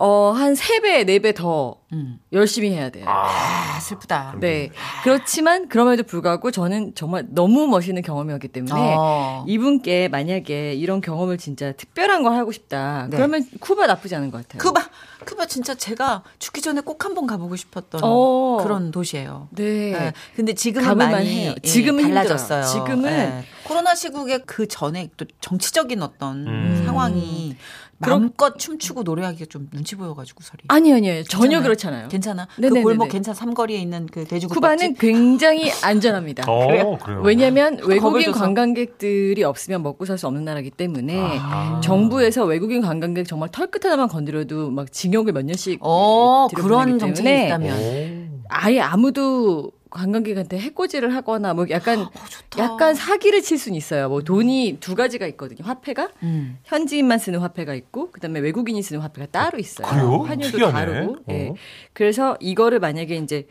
어, 0.02 0.32
한 0.32 0.54
3배, 0.54 1.06
4배 1.06 1.36
더 1.36 1.76
음. 1.92 2.20
열심히 2.32 2.72
해야 2.72 2.90
돼요. 2.90 3.04
아, 3.06 3.80
슬프다. 3.82 4.36
네. 4.40 4.70
그렇지만 5.04 5.68
그럼에도 5.68 6.04
불구하고 6.04 6.52
저는 6.52 6.94
정말 6.96 7.26
너무 7.30 7.68
멋있는 7.68 8.02
경험이었기 8.02 8.48
때문에 8.48 8.96
어. 8.98 9.44
이분께 9.46 10.08
만약에 10.08 10.74
이런 10.76 11.02
경험을 11.02 11.38
진짜 11.38 11.74
특별한 11.74 12.24
걸 12.24 12.34
하고 12.34 12.54
싶다. 12.54 13.08
네. 13.10 13.18
그러면 13.18 13.46
쿠바 13.60 13.88
나쁘지 13.88 14.16
않은 14.16 14.32
것 14.32 14.48
같아요. 14.48 14.60
쿠바, 14.60 14.90
쿠바 15.26 15.48
진짜 15.48 15.76
제가 15.76 16.24
죽기 16.40 16.62
전에 16.62 16.80
꼭 16.80 17.04
한번 17.04 17.28
가보고 17.28 17.58
싶었던 17.58 18.00
어. 18.02 18.60
그런 18.64 18.92
도시예요. 18.92 19.50
네. 19.52 19.92
네. 19.92 20.14
근데 20.34 20.54
지금은 20.54 20.86
가볼만 20.86 21.12
많이 21.12 21.30
해요. 21.42 21.56
예, 21.58 21.68
지금은 21.68 22.04
달라졌어요. 22.04 22.64
힘들어요. 22.64 22.86
지금은 22.86 23.12
예. 23.12 23.44
코로나 23.66 23.96
시국에 23.96 24.38
그 24.46 24.66
전에 24.66 25.10
또 25.18 25.26
정치적인 25.42 26.02
어떤 26.02 26.48
음. 26.48 26.84
상황이 26.86 27.58
마음껏 28.00 28.58
춤추고 28.58 29.04
노래하기가 29.04 29.46
좀 29.50 29.70
눈치 29.72 29.96
보여가지고 29.96 30.42
설이. 30.42 30.64
아니 30.70 30.94
아니에요. 30.94 31.24
전혀? 31.24 31.62
그렇잖아요. 31.62 32.08
괜찮아. 32.08 32.48
네네네네. 32.58 32.80
그 32.80 32.84
골목 32.84 33.10
괜찮아. 33.10 33.34
삼거리에 33.36 33.78
있는 33.78 34.08
그 34.08 34.26
돼지국밥집. 34.26 34.54
쿠바는 34.56 34.94
굉장히 34.96 35.70
안전합니다. 35.84 36.44
어, 36.50 36.98
그래요? 36.98 37.22
왜냐하면 37.24 37.74
외국인 37.80 38.00
겁을 38.00 38.24
줘서. 38.24 38.40
관광객들이 38.40 39.44
없으면 39.44 39.84
먹고 39.84 40.06
살 40.06 40.18
수 40.18 40.28
없는 40.28 40.44
나라이기 40.46 40.72
때문에 40.72 41.18
아하. 41.20 41.80
정부에서 41.82 42.44
외국인 42.46 42.82
관광객 42.82 43.28
정말 43.28 43.50
털끝 43.52 43.84
하나만 43.86 44.08
건드려도 44.10 44.70
막 44.72 44.92
징역을 44.92 45.32
몇 45.34 45.44
년씩 45.46 45.80
어 45.82 46.48
그런 46.56 47.00
정책이 47.00 47.46
있다면. 47.46 48.30
아예 48.50 48.80
아무도 48.82 49.72
관광객한테 49.90 50.60
해코지를 50.60 51.16
하거나 51.16 51.54
뭐 51.54 51.66
약간 51.70 52.02
어, 52.02 52.12
좋다. 52.30 52.64
약간 52.64 52.94
사기를 52.96 53.42
칠 53.42 53.58
수는 53.58 53.76
있어요. 53.78 54.08
뭐 54.10 54.22
돈이 54.22 54.78
두 54.80 54.96
가지가 54.96 55.26
있거든요. 55.28 55.60
화폐가 55.68 56.10
음. 56.24 56.60
현지인만 56.64 57.18
쓰는 57.20 57.40
화폐가 57.40 57.74
있고 57.74 58.12
그다음에 58.12 58.40
외국인이 58.40 58.82
쓰는 58.82 59.02
화폐가 59.02 59.28
따로 59.32 59.58
있어요. 59.58 59.88
그래요? 59.88 60.22
환율도 60.24 60.52
특이하네. 60.52 60.74
다르고. 60.74 61.18
예. 61.30 61.50
어. 61.50 61.56
그래서 61.94 62.38
이거를 62.40 62.80
만약에 62.80 63.16
이제 63.18 63.48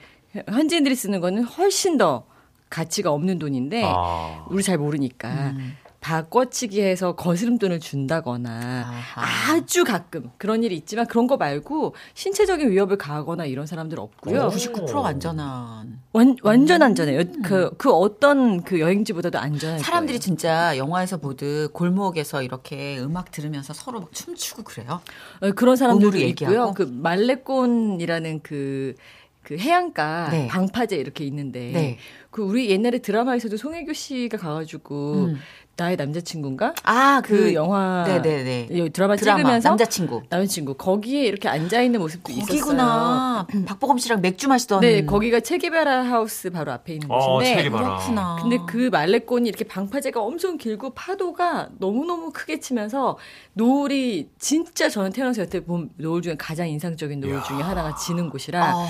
현지인들이 0.48 0.94
쓰는 0.94 1.20
거는 1.20 1.42
훨씬 1.44 1.96
더 1.96 2.24
가치가 2.70 3.10
없는 3.10 3.38
돈인데 3.38 3.82
아. 3.84 4.44
우리 4.50 4.62
잘 4.62 4.78
모르니까 4.78 5.50
음. 5.56 5.76
바꿔치기 6.08 6.80
해서 6.80 7.12
거스름돈을 7.12 7.80
준다거나 7.80 8.50
아하. 8.88 9.52
아주 9.52 9.84
가끔 9.84 10.30
그런 10.38 10.64
일이 10.64 10.74
있지만 10.74 11.06
그런 11.06 11.26
거 11.26 11.36
말고 11.36 11.94
신체적인 12.14 12.70
위협을 12.70 12.96
가하거나 12.96 13.44
이런 13.44 13.66
사람들 13.66 14.00
없고요. 14.00 14.48
99% 14.48 15.04
안전한. 15.04 16.00
완, 16.14 16.36
완전 16.42 16.80
안전해요. 16.80 17.24
그, 17.44 17.72
그 17.76 17.92
어떤 17.92 18.62
그 18.62 18.80
여행지보다도 18.80 19.38
안전해요. 19.38 19.80
사람들이 19.80 20.18
진짜 20.18 20.78
영화에서 20.78 21.18
보듯 21.18 21.74
골목에서 21.74 22.42
이렇게 22.42 22.98
음악 23.00 23.30
들으면서 23.30 23.74
서로 23.74 24.00
막 24.00 24.10
춤추고 24.10 24.62
그래요. 24.62 25.02
어, 25.42 25.50
그런 25.50 25.76
사람들도 25.76 26.16
있고요. 26.16 26.28
얘기하고? 26.28 26.72
그 26.72 26.84
말레콘이라는 26.84 28.40
그, 28.42 28.94
그 29.42 29.58
해안가 29.58 30.28
네. 30.30 30.46
방파제 30.48 30.96
이렇게 30.96 31.24
있는데 31.24 31.70
네. 31.70 31.98
그 32.30 32.42
우리 32.42 32.70
옛날에 32.70 32.98
드라마에서도 32.98 33.58
송혜교 33.58 33.92
씨가 33.92 34.38
가가지고 34.38 35.26
음. 35.26 35.38
나의 35.78 35.96
남자친구인가 35.96 36.74
아, 36.82 37.22
그, 37.24 37.36
그, 37.36 37.54
영화 37.54 38.04
네네네. 38.04 38.68
이 38.70 38.90
드라마, 38.90 39.14
드라마 39.14 39.38
찍으면서 39.38 39.68
남자친구. 39.68 40.22
남자친구 40.28 40.74
거기에 40.74 41.22
이렇게 41.24 41.48
앉아 41.48 41.82
있는 41.82 42.00
모습도 42.00 42.34
거기구나. 42.34 43.46
박보검 43.64 43.98
씨랑 43.98 44.20
맥주 44.20 44.48
마시던. 44.48 44.82
있었어요. 44.82 45.00
네, 45.00 45.06
거기가 45.06 45.38
체게바라 45.38 46.02
하우스 46.02 46.50
바로 46.50 46.72
앞에 46.72 46.94
있는 46.94 47.08
어, 47.08 47.34
곳인데 47.38 47.56
체게바라. 47.62 47.84
그렇구나. 47.84 48.36
근데 48.42 48.58
그 48.66 48.88
말레콘이 48.90 49.48
이렇게 49.48 49.64
방파제가 49.64 50.20
엄청 50.20 50.58
길고 50.58 50.90
파도가 50.90 51.68
너무너무 51.78 52.32
크게 52.32 52.58
치면서 52.58 53.16
노을이 53.52 54.30
진짜 54.38 54.88
저는 54.88 55.12
태어나서 55.12 55.42
여태 55.42 55.64
본 55.64 55.90
노을 55.96 56.22
중에 56.22 56.34
가장 56.36 56.68
인상적인 56.68 57.20
노을 57.20 57.40
중에 57.44 57.62
하나가 57.62 57.94
지는 57.94 58.30
곳이라 58.30 58.64
아, 58.64 58.86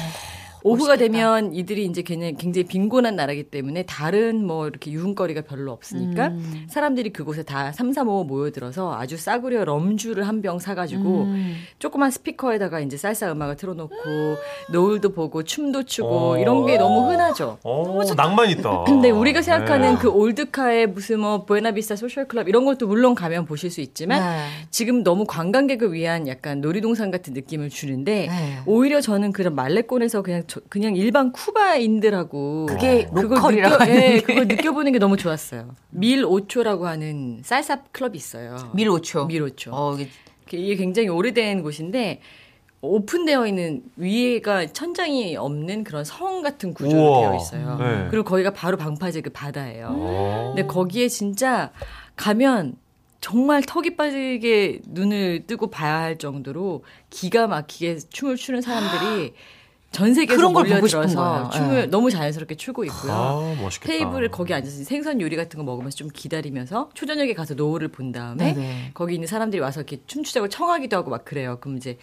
오후가 0.63 0.93
멋있겠다. 0.97 1.13
되면 1.13 1.55
이들이 1.55 1.85
이제 1.85 2.03
굉장히, 2.03 2.35
굉장히 2.37 2.67
빈곤한 2.67 3.17
나라기 3.17 3.45
때문에 3.45 3.83
다른 3.85 4.45
뭐 4.47 4.67
이렇게 4.67 4.91
유흥거리가 4.91 5.43
별로 5.43 5.73
없으니까 5.73 6.29
음. 6.29 6.67
사람들이 6.69 7.11
그곳에 7.11 7.43
다 7.43 7.71
삼삼오오 7.73 8.25
모여들어서 8.25 8.95
아주 8.95 9.17
싸구려 9.17 9.65
럼주를 9.65 10.27
한 10.27 10.39
병 10.39 10.59
사가지고 10.61 11.23
음. 11.25 11.57
조그만 11.81 12.11
스피커에다가 12.13 12.79
이제 12.81 12.97
쌀쌀 12.97 13.31
음악을 13.31 13.57
틀어놓고 13.57 13.95
노을도 14.71 15.13
보고 15.13 15.43
춤도 15.43 15.83
추고 15.85 16.09
어. 16.33 16.39
이런 16.39 16.65
게 16.65 16.79
너무 16.79 17.11
흔하죠. 17.11 17.59
어, 17.65 18.01
낭만 18.17 18.51
있다. 18.51 18.85
근데 18.87 19.11
우리가 19.11 19.43
생각하는 19.43 19.95
네. 19.95 19.99
그 20.01 20.09
old 20.09 20.38
car의 20.38 20.87
무슨 20.89 21.21
뭐 21.21 21.45
Buena 21.45 21.71
Vista 21.71 21.97
Social 21.97 22.29
Club 22.29 22.49
이런 22.49 22.65
것도 22.65 22.87
물론 22.87 23.15
가면 23.15 23.47
보실 23.47 23.71
수 23.71 23.81
있지만 23.81 24.21
네. 24.21 24.47
지금 24.71 25.03
너무 25.03 25.25
관광객을 25.27 25.93
위한 25.93 26.29
약간 26.29 26.61
놀이동산 26.61 27.11
같은 27.11 27.33
느낌을 27.35 27.71
주는데 27.71 28.27
네. 28.29 28.59
오히려 28.67 29.01
저는 29.01 29.33
그런 29.33 29.55
말레콘에서 29.57 30.23
그냥 30.23 30.45
저- 30.49 30.61
그냥 30.69 30.97
일반 30.97 31.31
쿠바인들하고 31.33 32.67
그게 32.67 33.05
그걸 33.07 33.25
로컬이라고 33.39 33.85
느껴, 33.85 33.95
예. 33.95 34.21
그걸 34.21 34.49
느껴보는 34.49 34.93
게 34.93 34.99
너무 34.99 35.17
좋았어요. 35.17 35.75
Mil 35.91 36.25
Ocho라고 36.25 36.87
하는 36.87 37.41
살사 37.45 37.93
클럽이 37.93 38.17
있어요. 38.17 38.57
Mil 38.75 38.89
Ocho. 38.89 39.27
Mil 39.29 39.43
Ocho. 39.43 39.71
어, 39.73 39.95
이게 40.47 40.59
이게 40.59 40.75
굉장히 40.77 41.09
오래된 41.09 41.63
곳인데 41.63 42.21
오픈되어 42.81 43.47
있는 43.47 43.83
위에가 43.97 44.67
천장이 44.67 45.37
없는 45.37 45.85
그런 45.85 46.05
성 46.05 46.43
같은 46.43 46.73
구조로 46.75 47.01
우와. 47.03 47.21
되어 47.21 47.37
있어요. 47.37 47.77
네. 47.79 48.07
그리고 48.11 48.25
거기가 48.25 48.53
바로 48.53 48.77
방파제 48.77 49.21
그 49.21 49.31
바다예요. 49.31 49.89
어. 49.91 50.53
근데 50.55 50.67
거기에 50.67 51.09
진짜 51.09 51.73
가면 52.17 52.77
정말 53.21 53.63
턱이 53.63 53.97
빠지게 53.97 54.83
눈을 54.87 55.47
뜨고 55.49 55.71
봐야 55.71 55.99
할 55.99 56.19
정도로 56.19 56.85
기가 57.11 57.49
막히게 57.49 57.99
춤을 58.11 58.37
추는 58.37 58.61
사람들이 58.61 59.35
전 59.91 60.15
세계에서 60.15 60.51
몰려들어서. 60.51 61.51
춤을 61.51 61.83
예. 61.83 61.87
너무 61.87 62.11
자연스럽게 62.11 62.57
추고 62.57 62.85
있고요. 62.85 63.13
아, 63.13 63.55
멋있겠다. 63.61 63.91
테이블에 63.93 64.29
거기 64.29 64.53
앉아서 64.53 64.85
생선 64.85 65.21
요리 65.21 65.35
같은 65.37 65.59
거 65.59 65.65
먹으면서 65.65 65.97
좀 65.97 66.09
기다리면서 66.13 66.91
초저녁에 66.95 67.33
가서 67.35 67.55
노을을 67.55 67.89
본 67.89 68.13
다음에 68.13 68.53
네네. 68.55 68.91
거기 68.95 69.15
있는 69.15 69.27
사람들이 69.27 69.61
와서 69.61 69.81
이렇게 69.81 70.01
춤추자고 70.07 70.49
청하기도 70.49 70.97
하고 70.97 71.11
막 71.11 71.25
그래요. 71.25 71.59
그럼 71.61 71.79
이제 71.79 71.99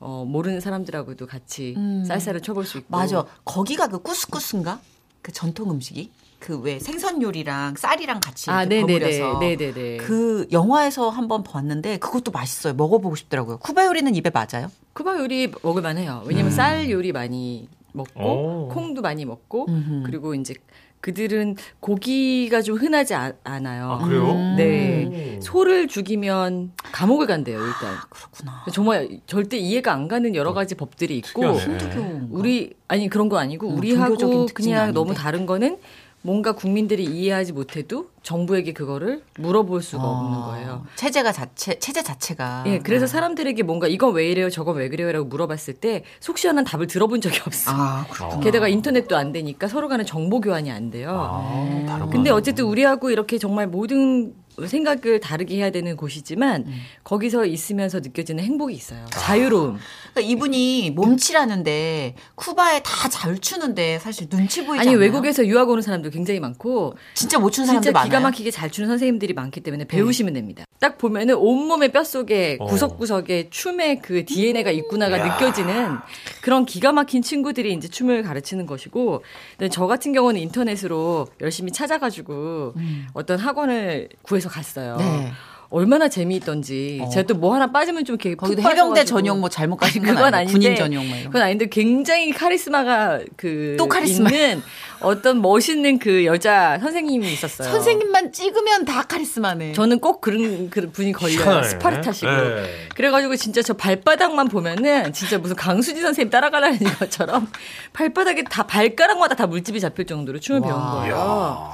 어, 0.00 0.24
모르는 0.26 0.60
사람들하고도 0.60 1.26
같이 1.26 1.74
음. 1.76 2.04
쌀쌀을 2.04 2.40
쳐볼 2.40 2.64
수 2.66 2.78
있고. 2.78 2.96
맞아. 2.96 3.24
거기가 3.44 3.88
그 3.88 4.00
꾸스꾸스인가? 4.00 4.80
그 5.22 5.32
전통 5.32 5.70
음식이? 5.70 6.10
그 6.40 6.58
왜 6.60 6.78
생선 6.78 7.20
요리랑 7.20 7.74
쌀이랑 7.76 8.20
같이 8.20 8.50
아. 8.50 8.64
버무려서 8.64 9.38
네네네. 9.40 9.96
그 9.98 10.46
영화에서 10.52 11.08
한번 11.10 11.42
봤는데 11.42 11.98
그것도 11.98 12.30
맛있어요. 12.30 12.74
먹어보고 12.74 13.16
싶더라고요. 13.16 13.58
쿠바 13.58 13.86
요리는 13.86 14.14
입에 14.14 14.30
맞아요? 14.30 14.70
쿠바 14.92 15.18
요리 15.18 15.52
먹을만 15.62 15.98
해요. 15.98 16.22
왜냐면 16.26 16.50
쌀 16.52 16.88
요리 16.90 17.12
많이 17.12 17.68
먹고 17.92 18.22
오. 18.22 18.68
콩도 18.72 19.02
많이 19.02 19.24
먹고 19.24 19.66
음흠. 19.68 20.02
그리고 20.06 20.34
이제 20.34 20.54
그들은 21.00 21.54
고기가 21.78 22.60
좀 22.60 22.76
흔하지 22.76 23.14
아- 23.14 23.32
않아요. 23.44 23.92
아, 23.92 23.98
그래요? 24.04 24.32
네. 24.56 25.38
소를 25.40 25.86
죽이면 25.86 26.72
감옥을 26.90 27.26
간대요, 27.28 27.56
일단. 27.56 27.94
그렇구나. 28.10 28.64
정말 28.72 29.20
절대 29.26 29.56
이해가 29.58 29.92
안 29.92 30.08
가는 30.08 30.34
여러 30.34 30.52
가지 30.52 30.74
법들이 30.74 31.16
있고 31.18 31.52
특이하네. 31.56 31.78
힌두교. 31.88 32.28
우리 32.36 32.72
아니 32.88 33.08
그런 33.08 33.28
거 33.28 33.38
아니고 33.38 33.68
음, 33.68 33.76
우리하고 33.78 34.46
그냥 34.52 34.80
아닌데. 34.82 34.94
너무 34.98 35.14
다른 35.14 35.46
거는 35.46 35.78
뭔가 36.22 36.52
국민들이 36.52 37.04
이해하지 37.04 37.52
못해도 37.52 38.10
정부에게 38.22 38.72
그거를 38.72 39.22
물어볼 39.38 39.82
수가 39.82 40.02
없는 40.02 40.40
거예요. 40.40 40.84
체제가 40.96 41.32
자체 41.32 41.78
체제 41.78 42.02
자체가. 42.02 42.64
예, 42.66 42.78
그래서 42.80 43.06
사람들에게 43.06 43.62
뭔가 43.62 43.86
이건 43.86 44.12
왜 44.14 44.28
이래요, 44.30 44.50
저건 44.50 44.76
왜 44.76 44.88
그래요라고 44.88 45.26
물어봤을 45.26 45.74
때 45.74 46.02
속 46.20 46.36
시원한 46.38 46.64
답을 46.64 46.86
들어본 46.88 47.20
적이 47.20 47.40
없어. 47.46 47.70
아 47.72 48.06
그렇구나. 48.10 48.40
게다가 48.40 48.68
인터넷도 48.68 49.16
안 49.16 49.32
되니까 49.32 49.68
서로 49.68 49.88
간에 49.88 50.04
정보 50.04 50.40
교환이 50.40 50.70
안 50.70 50.90
돼요. 50.90 51.10
아, 51.32 51.84
다른 51.86 52.10
근데. 52.10 52.30
어쨌든 52.30 52.64
우리하고 52.66 53.10
이렇게 53.10 53.38
정말 53.38 53.66
모든 53.68 54.34
생각을 54.66 55.20
다르게 55.20 55.56
해야 55.56 55.70
되는 55.70 55.96
곳이지만 55.96 56.66
거기서 57.04 57.46
있으면서 57.46 58.00
느껴지는 58.00 58.42
행복이 58.44 58.74
있어요. 58.74 59.06
자유로움. 59.10 59.78
그러니까 60.14 60.20
이분이 60.32 60.90
몸치라는데 60.92 62.14
쿠바에 62.34 62.82
다 62.82 63.08
잘 63.08 63.38
추는데 63.38 63.98
사실 64.00 64.28
눈치 64.28 64.64
보이지 64.64 64.80
아니 64.80 64.90
않나요? 64.90 65.00
외국에서 65.00 65.44
유학 65.46 65.68
오는 65.70 65.82
사람도 65.82 66.10
굉장히 66.10 66.40
많고 66.40 66.94
진짜 67.14 67.38
못 67.38 67.50
추는 67.50 67.66
사람들 67.66 67.88
진짜 67.88 67.92
많아요. 67.98 68.08
기가 68.08 68.20
막히게 68.20 68.50
잘 68.50 68.70
추는 68.70 68.88
선생님들이 68.88 69.32
많기 69.34 69.60
때문에 69.60 69.84
배우시면 69.86 70.34
됩니다. 70.34 70.64
딱 70.78 70.98
보면은 70.98 71.34
온몸의 71.36 71.90
뼛속에 71.92 72.58
어. 72.60 72.66
구석구석에 72.66 73.48
춤의 73.50 74.00
그 74.02 74.24
DNA가 74.24 74.70
있구나가 74.70 75.16
느껴지는 75.24 75.96
그런 76.42 76.64
기가 76.66 76.92
막힌 76.92 77.22
친구들이 77.22 77.72
이제 77.72 77.88
춤을 77.88 78.22
가르치는 78.22 78.66
것이고 78.66 79.24
근데 79.58 79.68
저 79.70 79.86
같은 79.86 80.12
경우는 80.12 80.40
인터넷으로 80.40 81.26
열심히 81.40 81.72
찾아가지고 81.72 82.74
어떤 83.14 83.38
학원을 83.38 84.08
구해서 84.22 84.47
갔어요. 84.48 84.96
음. 85.00 85.04
네. 85.24 85.32
얼마나 85.70 86.08
재미있던지 86.08 86.98
제가 87.12 87.26
또 87.26 87.34
뭐 87.34 87.54
하나 87.54 87.70
빠지면 87.70 88.06
좀 88.06 88.14
이렇게 88.14 88.34
거기도 88.34 88.62
푹 88.62 88.70
해병대. 88.70 89.04
전용 89.04 89.38
뭐 89.40 89.50
잘못 89.50 89.76
가신 89.76 90.02
건 90.02 90.14
그건 90.14 90.32
아닌데 90.32 90.52
군인 90.52 90.74
전용 90.76 91.06
뭐. 91.06 91.18
그건 91.24 91.42
아닌데 91.42 91.66
굉장히 91.68 92.32
카리스마가 92.32 93.20
그 93.36 93.76
또 93.78 93.86
카리스마. 93.86 94.30
있는 94.30 94.62
어떤 95.00 95.42
멋있는 95.42 95.98
그 95.98 96.24
여자 96.24 96.78
선생님이 96.80 97.30
있었어요. 97.34 97.70
선생님만 97.70 98.32
찍으면 98.32 98.86
다 98.86 99.02
카리스마네. 99.02 99.74
저는 99.74 99.98
꼭 100.00 100.22
그런 100.22 100.70
그런 100.70 100.90
분이 100.90 101.12
걸려요. 101.12 101.62
스파르타식으로. 101.62 102.48
네. 102.62 102.70
그래가지고 102.94 103.36
진짜 103.36 103.60
저 103.60 103.74
발바닥만 103.74 104.48
보면은 104.48 105.12
진짜 105.12 105.36
무슨 105.36 105.54
강수지 105.54 106.00
선생님 106.00 106.30
따라가라는 106.30 106.78
것처럼 106.98 107.46
발바닥에 107.92 108.44
다 108.44 108.66
발가락마다 108.66 109.34
다 109.34 109.46
물집이 109.46 109.80
잡힐 109.80 110.06
정도로 110.06 110.40
춤을 110.40 110.62
배운 110.62 110.74
거예요. 110.80 111.72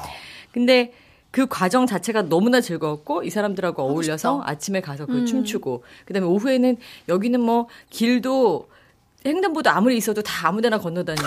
근데 0.52 0.90
그 1.35 1.49
과정 1.49 1.85
자체가 1.85 2.23
너무나 2.23 2.61
즐거웠고 2.61 3.25
이 3.25 3.31
사람들하고 3.31 3.83
어울려서 3.83 4.44
아침에 4.47 4.81
가서 4.81 5.05
그 5.05 5.25
춤추고 5.25 5.83
그다음에 6.05 6.29
오후에는 6.29 6.77
여기는 7.09 7.40
뭐 7.40 7.66
길도 7.90 8.68
횡단보도 9.27 9.68
아무리 9.68 9.97
있어도 9.97 10.23
다 10.23 10.47
아무데나 10.47 10.79
건너다니고 10.79 11.27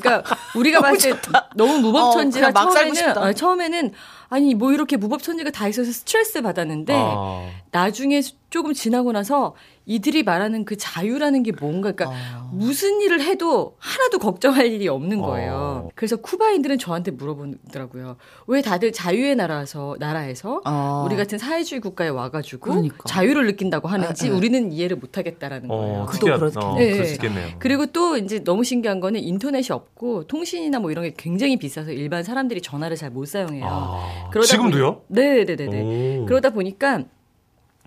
그러니까 0.00 0.36
우리가 0.56 0.80
봤을 0.82 1.12
때 1.12 1.30
너무 1.54 1.78
무법천지라 1.78 2.48
어, 2.48 2.52
처음에는. 2.52 3.18
아, 3.18 3.32
처음에는 3.32 3.92
아니 4.30 4.54
뭐 4.56 4.72
이렇게 4.72 4.96
무법천지가 4.96 5.52
다 5.52 5.68
있어서 5.68 5.92
스트레스 5.92 6.42
받았는데 6.42 6.94
아. 6.96 7.50
나중에 7.70 8.20
조금 8.50 8.72
지나고 8.72 9.12
나서 9.12 9.54
이들이 9.86 10.22
말하는 10.22 10.64
그 10.64 10.76
자유라는 10.76 11.42
게 11.42 11.52
뭔가 11.52 11.92
그러니까 11.92 12.48
무슨 12.52 13.00
일을 13.02 13.20
해도 13.20 13.76
하나도 13.78 14.18
걱정할 14.18 14.66
일이 14.72 14.88
없는 14.88 15.20
거예요. 15.20 15.52
어. 15.86 15.88
그래서 15.94 16.16
쿠바인들은 16.16 16.78
저한테 16.78 17.10
물어보더라고요. 17.10 18.16
왜 18.46 18.62
다들 18.62 18.92
자유의 18.92 19.36
나라에서 19.36 19.96
나라에서 19.98 20.62
어. 20.64 21.04
우리 21.06 21.16
같은 21.16 21.36
사회주의 21.36 21.80
국가에 21.80 22.08
와가지고 22.08 22.70
그러니까. 22.70 22.96
자유를 23.06 23.46
느낀다고 23.46 23.88
하는지 23.88 24.26
에, 24.28 24.30
에. 24.30 24.32
우리는 24.32 24.72
이해를 24.72 24.96
못하겠다라는 24.96 25.68
거예요. 25.68 26.00
어, 26.02 26.06
그도 26.06 26.26
특이하- 26.28 26.38
그렇긴 26.38 26.62
어, 26.62 26.74
네. 26.78 27.12
있겠네요. 27.12 27.48
그리고 27.58 27.86
또 27.86 28.16
이제 28.16 28.42
너무 28.42 28.64
신기한 28.64 29.00
거는 29.00 29.20
인터넷이 29.20 29.68
없고 29.70 30.26
통신이나 30.26 30.78
뭐 30.78 30.90
이런 30.92 31.04
게 31.04 31.12
굉장히 31.16 31.58
비싸서 31.58 31.92
일반 31.92 32.22
사람들이 32.22 32.62
전화를 32.62 32.96
잘 32.96 33.10
못 33.14 33.26
사용해요. 33.28 33.64
아, 33.68 34.28
그러다 34.32 34.46
지금도요? 34.48 35.02
네네네네. 35.08 36.20
오. 36.22 36.26
그러다 36.26 36.50
보니까 36.50 37.04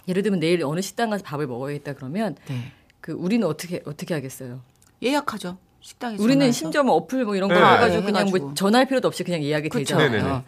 예를 0.08 0.24
들면 0.24 0.40
내일 0.40 0.64
어느 0.64 0.82
식당 0.82 1.10
가서 1.10 1.24
밥을 1.24 1.48
먹어야겠다 1.48 1.94
그러면 1.94 2.36
네. 2.48 2.72
그 3.02 3.12
우리는 3.14 3.46
어떻게 3.48 3.82
어떻게 3.86 4.14
하겠어요? 4.14 4.62
예약하죠. 5.04 5.58
식당에 5.82 6.16
우리는 6.16 6.34
전화해서. 6.36 6.58
심지어 6.58 6.84
뭐 6.84 6.96
어플 6.96 7.26
뭐 7.26 7.36
이런 7.36 7.50
거 7.50 7.56
네. 7.56 7.62
해가지고 7.62 8.00
네, 8.02 8.06
그냥 8.06 8.28
해가지고. 8.28 8.46
뭐 8.46 8.54
전화할 8.56 8.88
필요도 8.88 9.08
없이 9.08 9.24
그냥 9.24 9.44
예약이 9.44 9.70
그쵸. 9.70 9.80
되잖아요. 9.98 10.10
네네네. 10.12 10.44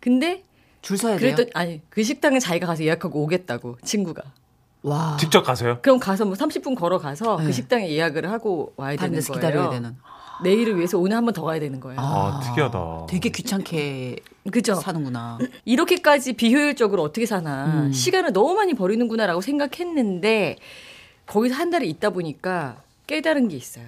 근데 0.00 0.42
줄 0.82 0.96
서야 0.98 1.16
돼요. 1.18 1.20
그랬더니 1.34 1.50
아니 1.54 1.80
그 1.88 2.02
식당에 2.02 2.38
자기가 2.38 2.66
가서 2.66 2.84
예약하고 2.84 3.22
오겠다고 3.22 3.78
친구가. 3.82 4.22
와. 4.82 5.16
직접 5.18 5.42
가서요? 5.42 5.80
그럼 5.82 5.98
가서 5.98 6.24
뭐 6.24 6.34
30분 6.34 6.76
걸어 6.76 6.98
가서 6.98 7.38
네. 7.38 7.46
그 7.46 7.52
식당에 7.52 7.88
예약을 7.90 8.30
하고 8.30 8.72
와야 8.76 8.96
되는 8.96 9.20
거예요. 9.20 9.32
기다려야 9.34 9.70
되는. 9.70 9.96
내일을 10.44 10.76
위해서 10.76 10.98
오늘 10.98 11.16
한 11.16 11.24
번 11.24 11.34
더 11.34 11.42
가야 11.42 11.58
되는 11.58 11.80
거예요. 11.80 11.98
아, 12.00 12.40
특이하다. 12.44 13.06
되게 13.08 13.28
귀찮게 13.30 14.16
그죠? 14.50 14.74
사는구나. 14.74 15.38
이렇게까지 15.64 16.34
비효율적으로 16.34 17.02
어떻게 17.02 17.26
사나 17.26 17.84
음. 17.86 17.92
시간을 17.92 18.32
너무 18.32 18.54
많이 18.54 18.74
버리는구나라고 18.74 19.40
생각했는데 19.40 20.56
거기서 21.26 21.54
한 21.54 21.70
달을 21.70 21.86
있다 21.86 22.10
보니까 22.10 22.82
깨달은 23.06 23.48
게 23.48 23.56
있어요. 23.56 23.86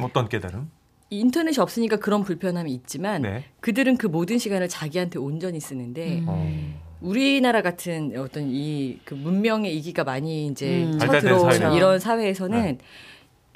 어떤 0.00 0.28
깨달음? 0.28 0.70
인터넷이 1.10 1.58
없으니까 1.60 1.96
그런 1.96 2.22
불편함이 2.22 2.72
있지만 2.72 3.22
네. 3.22 3.44
그들은 3.60 3.96
그 3.96 4.06
모든 4.06 4.38
시간을 4.38 4.68
자기한테 4.68 5.18
온전히 5.18 5.58
쓰는데 5.58 6.22
어. 6.26 6.76
우리나라 7.00 7.62
같은 7.62 8.12
어떤 8.18 8.44
이 8.50 8.98
그 9.04 9.14
문명의 9.14 9.74
이기가 9.76 10.04
많이 10.04 10.46
이제 10.48 10.84
음. 10.84 10.98
쳐들어오는. 10.98 11.72
이런 11.72 11.98
사회에서는 11.98 12.78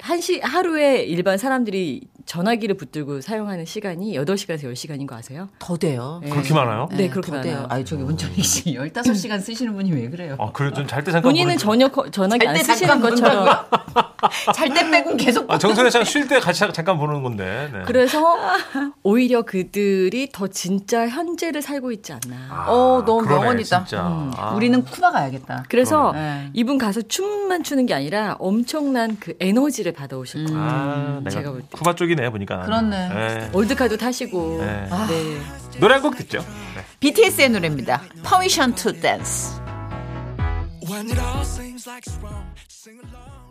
한시 0.03 0.41
하루에 0.41 1.03
일반 1.03 1.37
사람들이 1.37 2.01
전화기를 2.25 2.75
붙들고 2.75 3.21
사용하는 3.21 3.63
시간이 3.63 4.15
8시간에서 4.17 4.63
10시간인 4.63 5.07
거 5.07 5.15
아세요? 5.15 5.47
더 5.59 5.77
돼요. 5.77 6.19
네. 6.21 6.29
그렇게 6.29 6.53
많아요? 6.53 6.89
네, 6.91 7.07
그렇게 7.09 7.31
더 7.31 7.39
돼요. 7.41 7.53
많아요. 7.53 7.67
아니 7.69 7.85
저기 7.85 8.03
문정희 8.03 8.41
씨 8.43 8.63
15시간 8.75 9.39
쓰시는 9.39 9.73
분이 9.73 9.93
왜 9.93 10.09
그래요? 10.09 10.35
아, 10.39 10.51
그래 10.51 10.71
좀잘때 10.73 11.09
잠깐 11.09 11.21
본인은 11.31 11.57
전혀 11.57 11.87
거- 11.87 12.09
전화기 12.11 12.45
안 12.45 12.57
쓰시는 12.57 12.99
것처럼 12.99 13.47
잘 14.55 14.73
때 14.73 14.89
빼곤 14.89 15.17
계속 15.17 15.49
아, 15.51 15.57
정선혜 15.57 15.89
씨랑 15.89 16.05
쉴 16.05 16.27
때 16.27 16.39
같이 16.39 16.59
잠깐 16.73 16.97
보는 16.97 17.23
건데. 17.23 17.69
네. 17.71 17.81
그래서 17.85 18.37
오히려 19.03 19.41
그들이 19.43 20.29
더 20.31 20.47
진짜 20.47 21.07
현재를 21.07 21.61
살고 21.61 21.91
있지 21.91 22.13
않나. 22.13 22.35
아, 22.49 22.65
어, 22.69 23.03
너무 23.05 23.23
그러네, 23.23 23.41
명언이다. 23.41 23.85
음. 23.93 24.31
아. 24.37 24.51
우리는 24.55 24.83
쿠바 24.83 25.11
가야겠다. 25.11 25.65
그래서 25.69 26.11
네. 26.13 26.49
이분 26.53 26.77
가서 26.77 27.01
춤만 27.01 27.63
추는 27.63 27.85
게 27.85 27.93
아니라 27.93 28.35
엄청난 28.39 29.17
그 29.19 29.33
에너지를 29.39 29.91
받아오실 29.93 30.45
거예요. 30.45 30.59
아, 30.59 31.19
내가 31.23 31.29
제가 31.29 31.51
볼 31.51 31.61
때. 31.61 31.67
쿠바 31.71 31.95
쪽이네 31.95 32.29
보니까. 32.29 32.61
그렇네. 32.63 33.09
네. 33.09 33.49
올드카도 33.53 33.97
타시고. 33.97 34.57
네. 34.61 34.87
네. 35.09 35.79
노래 35.79 35.95
한 35.95 36.03
곡 36.03 36.15
듣죠. 36.17 36.39
네. 36.75 36.83
BTS의 36.99 37.49
노래입니다. 37.49 38.01
Permission 38.23 38.75
to 38.75 38.91
Dance. 38.93 39.59
When 40.89 41.09
it 41.09 41.17
all 41.19 41.43
seems 41.45 41.87
like 41.87 42.03
it's 42.05 42.19
wrong, 42.21 42.45
sing 42.69 42.99
along. 42.99 43.42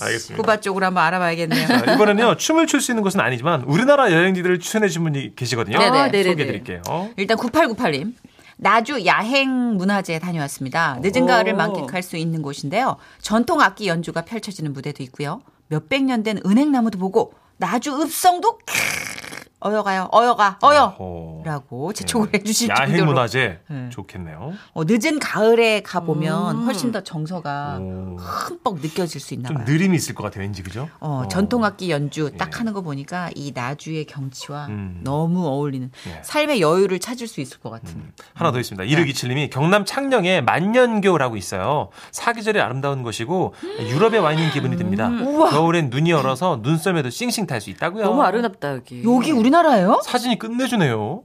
알겠습니다. 0.00 0.42
쿠바 0.42 0.60
쪽으로 0.60 0.86
한번 0.86 1.04
알아봐야겠네요. 1.04 1.66
자, 1.66 1.94
이번에는요 1.94 2.36
춤을 2.36 2.66
출 2.66 2.80
수 2.80 2.92
있는 2.92 3.02
곳은 3.02 3.20
아니지만 3.20 3.62
우리나라 3.62 4.12
여행지들을 4.12 4.58
추천해 4.60 4.86
주신 4.88 5.02
분이 5.04 5.34
계시거든요. 5.36 5.78
네네. 5.78 5.98
아, 5.98 6.04
네네네. 6.08 6.30
소개해 6.30 6.46
드릴게요. 6.46 6.82
일단 7.16 7.36
9898님. 7.38 8.12
나주 8.58 9.04
야행 9.04 9.76
문화제에 9.76 10.18
다녀왔습니다. 10.18 10.98
늦은 11.02 11.26
가을을 11.26 11.54
만끽할 11.54 12.02
수 12.02 12.16
있는 12.16 12.40
곳인데요. 12.42 12.96
전통 13.20 13.60
악기 13.60 13.86
연주가 13.86 14.22
펼쳐지는 14.22 14.72
무대도 14.72 15.02
있고요. 15.04 15.42
몇백 15.68 16.04
년 16.04 16.22
된 16.22 16.38
은행나무도 16.46 16.98
보고 16.98 17.34
나주 17.58 18.00
읍성도 18.00 18.58
캬, 18.66 19.15
어여가요. 19.58 20.10
어여가. 20.12 20.58
어여. 20.62 20.96
어. 20.98 21.42
라고 21.44 21.92
재촉을 21.94 22.28
해주실 22.34 22.68
야행 22.68 22.88
정도로 22.88 23.06
문화제 23.12 23.60
네. 23.68 23.88
좋겠네요. 23.90 24.52
어, 24.74 24.82
늦은 24.84 25.18
가을에 25.18 25.80
가보면 25.82 26.64
훨씬 26.64 26.92
더 26.92 27.02
정서가 27.02 27.78
오. 27.80 28.16
흠뻑 28.18 28.80
느껴질 28.80 29.18
수 29.20 29.32
있나 29.32 29.48
좀 29.48 29.56
봐요. 29.56 29.66
느림이 29.66 29.96
있을 29.96 30.14
것 30.14 30.24
같아요, 30.24 30.42
왠지 30.42 30.62
그죠? 30.62 30.88
어, 31.00 31.22
어. 31.24 31.28
전통악기 31.28 31.90
연주 31.90 32.30
딱 32.36 32.50
예. 32.52 32.58
하는 32.58 32.74
거 32.74 32.82
보니까 32.82 33.30
이 33.34 33.52
나주의 33.54 34.04
경치와 34.04 34.66
음. 34.66 35.00
너무 35.02 35.46
어울리는 35.46 35.90
예. 36.08 36.20
삶의 36.22 36.60
여유를 36.60 36.98
찾을 36.98 37.26
수 37.26 37.40
있을 37.40 37.58
것 37.58 37.70
같은. 37.70 38.12
하나 38.34 38.52
더 38.52 38.60
있습니다. 38.60 38.84
2627님이 38.84 39.48
경남 39.50 39.86
창녕에 39.86 40.42
만년교라고 40.42 41.36
있어요. 41.38 41.88
사계절이 42.10 42.60
아름다운 42.60 43.02
곳이고 43.02 43.54
유럽에 43.80 44.18
와 44.18 44.32
있는 44.32 44.50
기분이 44.50 44.76
듭니다. 44.76 45.08
겨울엔 45.50 45.88
눈이 45.88 46.12
얼어서 46.12 46.60
눈썰매도 46.62 47.08
싱싱 47.10 47.46
탈 47.46 47.56
수 47.60 47.70
있다고요. 47.70 48.04
너무 48.04 48.22
아름답다 48.22 48.74
여기. 48.74 49.02
여기 49.02 49.32
우리 49.32 49.45
나라예요? 49.50 50.00
사진이 50.04 50.38
끝내주네요. 50.38 51.22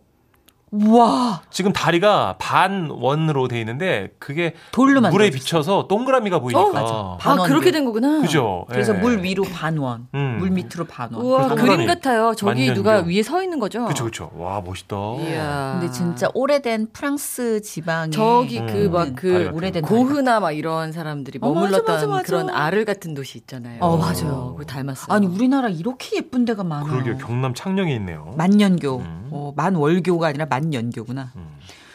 우와. 0.72 1.42
지금 1.50 1.74
다리가 1.74 2.36
반 2.40 2.90
원으로 2.90 3.50
돼 3.50 3.60
있는데 3.60 4.14
그게 4.20 4.54
돌로 4.72 5.02
물에. 5.02 5.30
비쳐서 5.30 5.88
동그라미가 5.90 6.40
보이니까. 6.40 6.62
어, 6.62 7.18
맞아. 7.20 7.42
아. 7.44 7.44
그렇게 7.46 7.72
된 7.72 7.84
거구나. 7.84 8.22
그죠? 8.22 8.66
그래서 8.70 8.96
예. 8.96 9.00
물 9.00 9.22
위로 9.22 9.44
반원, 9.44 10.08
음. 10.16 10.38
물 10.40 10.50
밑으로 10.52 10.86
반원. 10.86 11.22
우와 11.26 11.50
그림. 11.56 11.86
같아요. 11.86 12.34
저기 12.36 12.62
만년교. 12.62 12.74
누가 12.76 13.00
위에 13.06 13.22
서 13.22 13.44
있는 13.44 13.60
거죠? 13.60 13.84
그쵸 13.86 14.06
그쵸. 14.06 14.32
와 14.38 14.62
멋있다. 14.62 14.96
이야. 15.20 15.78
근데 15.80 15.92
진짜 15.92 16.30
오래된 16.34 16.88
프랑스 16.94 17.62
지방에 17.62 18.12
저기 18.12 18.60
음. 18.60 18.68
그막 18.68 19.04
다리 19.08 19.16
그 19.16 19.52
오래된 19.54 19.84
고흐나 19.84 20.40
막 20.40 20.52
이런 20.54 20.94
사람들이 20.94 21.40
어, 21.42 21.50
맞아, 21.50 21.60
머물렀던 21.60 21.96
맞아, 21.96 22.08
맞아. 22.08 22.24
그런 22.24 22.50
아를 22.50 22.86
같은 22.86 23.14
도시 23.14 23.38
있잖아요. 23.40 23.78
어, 23.82 23.98
맞아요. 23.98 24.54
그거 24.58 24.64
닮았어요. 24.64 25.14
아니 25.14 25.28
우리나라 25.28 25.68
이렇게 25.68 26.16
예쁜 26.18 26.46
데가 26.46 26.64
많아. 26.64 26.86
그러게요. 26.86 27.18
경남 27.18 27.54
창녕에 27.54 27.94
있네요. 27.96 28.34
만년교, 28.38 28.98
음. 29.00 29.28
어, 29.32 29.54
만월교가 29.58 30.28
아니라 30.28 30.46
만 30.46 30.61
년교구나. 30.70 31.32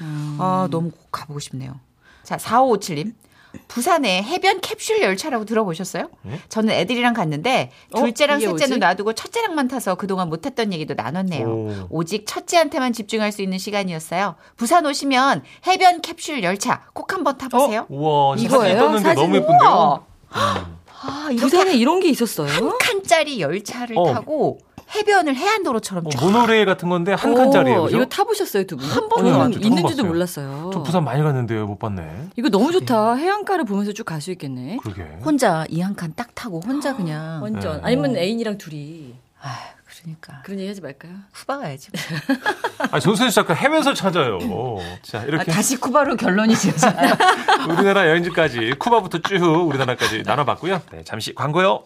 음. 0.01 0.37
아 0.41 0.69
너무 0.71 0.91
가보고 1.11 1.39
싶네요. 1.41 1.79
자 2.23 2.37
4557님 2.37 3.15
부산에 3.69 4.23
해변 4.23 4.61
캡슐 4.61 5.01
열차라고 5.03 5.45
들어보셨어요? 5.47 6.11
네? 6.23 6.41
저는 6.49 6.75
애들이랑 6.75 7.15
갔는데 7.15 7.71
어? 7.93 8.01
둘째랑 8.01 8.41
이게 8.43 8.51
셋째는? 8.51 8.81
놔두고 8.81 9.15
첫째랑만 9.15 9.69
타서 9.69 9.95
그동안 9.95 10.29
못했던 10.29 10.73
얘기도 10.73 10.95
나눴네요. 10.95 11.49
오. 11.49 11.87
오직 11.91 12.25
첫째한테만 12.27 12.93
집중할 12.93 13.33
수 13.33 13.43
있는 13.43 13.57
시간이었어요. 13.59 14.35
부산 14.57 14.85
오시면 14.85 15.43
해변 15.67 16.03
캡슐 16.03 16.43
열차 16.43 16.83
꼭 16.93 17.13
한번 17.15 17.39
타보세요. 17.39 17.87
우와, 17.89 18.37
사진 18.37 18.51
이거예요? 18.51 18.79
떴는데 18.79 19.03
사진? 19.09 19.23
너무 19.23 19.37
예쁜데요? 19.37 19.71
우와. 19.71 20.05
아, 21.09 21.29
부산에 21.39 21.75
이런 21.75 22.01
게 22.01 22.09
있었어요? 22.09 22.49
한 22.51 22.79
칸짜리 22.79 23.41
열차를 23.41 23.97
어. 23.97 24.13
타고 24.13 24.59
해변을 24.95 25.35
해안도로처럼 25.37 26.07
어, 26.07 26.11
쫙 26.11 26.25
모노레일 26.25 26.65
같은 26.65 26.89
건데 26.89 27.13
한 27.13 27.33
오, 27.33 27.35
칸짜리예요. 27.35 27.83
그죠? 27.85 27.97
이거 27.97 28.07
타보셨어요, 28.07 28.65
두 28.65 28.77
분? 28.77 28.87
한 28.89 29.09
타봤어요. 29.09 29.49
있는지도 29.61 30.05
몰랐어요. 30.05 30.71
저 30.73 30.83
부산 30.83 31.05
많이 31.05 31.23
갔는데요. 31.23 31.67
못 31.67 31.79
봤네. 31.79 32.29
이거 32.37 32.49
너무 32.49 32.71
좋다. 32.73 33.15
해안가를 33.15 33.65
보면서 33.65 33.93
쭉 33.93 34.07
갈 34.07 34.21
수 34.21 34.31
있겠네. 34.31 34.79
그러게. 34.83 35.03
혼자 35.25 35.65
이 35.69 35.81
한 35.81 35.95
칸 35.97 36.13
딱 36.15 36.35
타고 36.35 36.61
혼자 36.65 36.95
그냥 36.97 37.43
완전. 37.43 37.77
네. 37.79 37.81
아니면 37.85 38.17
애인이랑 38.17 38.59
둘이. 38.59 39.15
아 39.43 39.55
그러니까 40.03 40.41
그런 40.45 40.59
얘기 40.61 40.69
하지 40.69 40.81
말까요? 40.81 41.13
쿠바 41.35 41.59
가야지. 41.59 41.89
아, 42.93 43.01
정선수 43.01 43.35
작가 43.35 43.55
해면서 43.55 43.93
찾아요. 43.95 44.39
자, 45.03 45.21
아, 45.21 45.25
이렇게 45.25 45.51
다시 45.51 45.77
쿠바로 45.77 46.17
결론이 46.17 46.55
지어져요. 46.55 46.93
우리나라 47.71 48.07
여행지까지 48.09 48.75
쿠바부터 48.79 49.19
쭉 49.23 49.67
우리나라까지 49.69 50.23
나눠봤고요. 50.25 50.81
네, 50.93 51.03
잠시 51.05 51.35
광고요. 51.35 51.85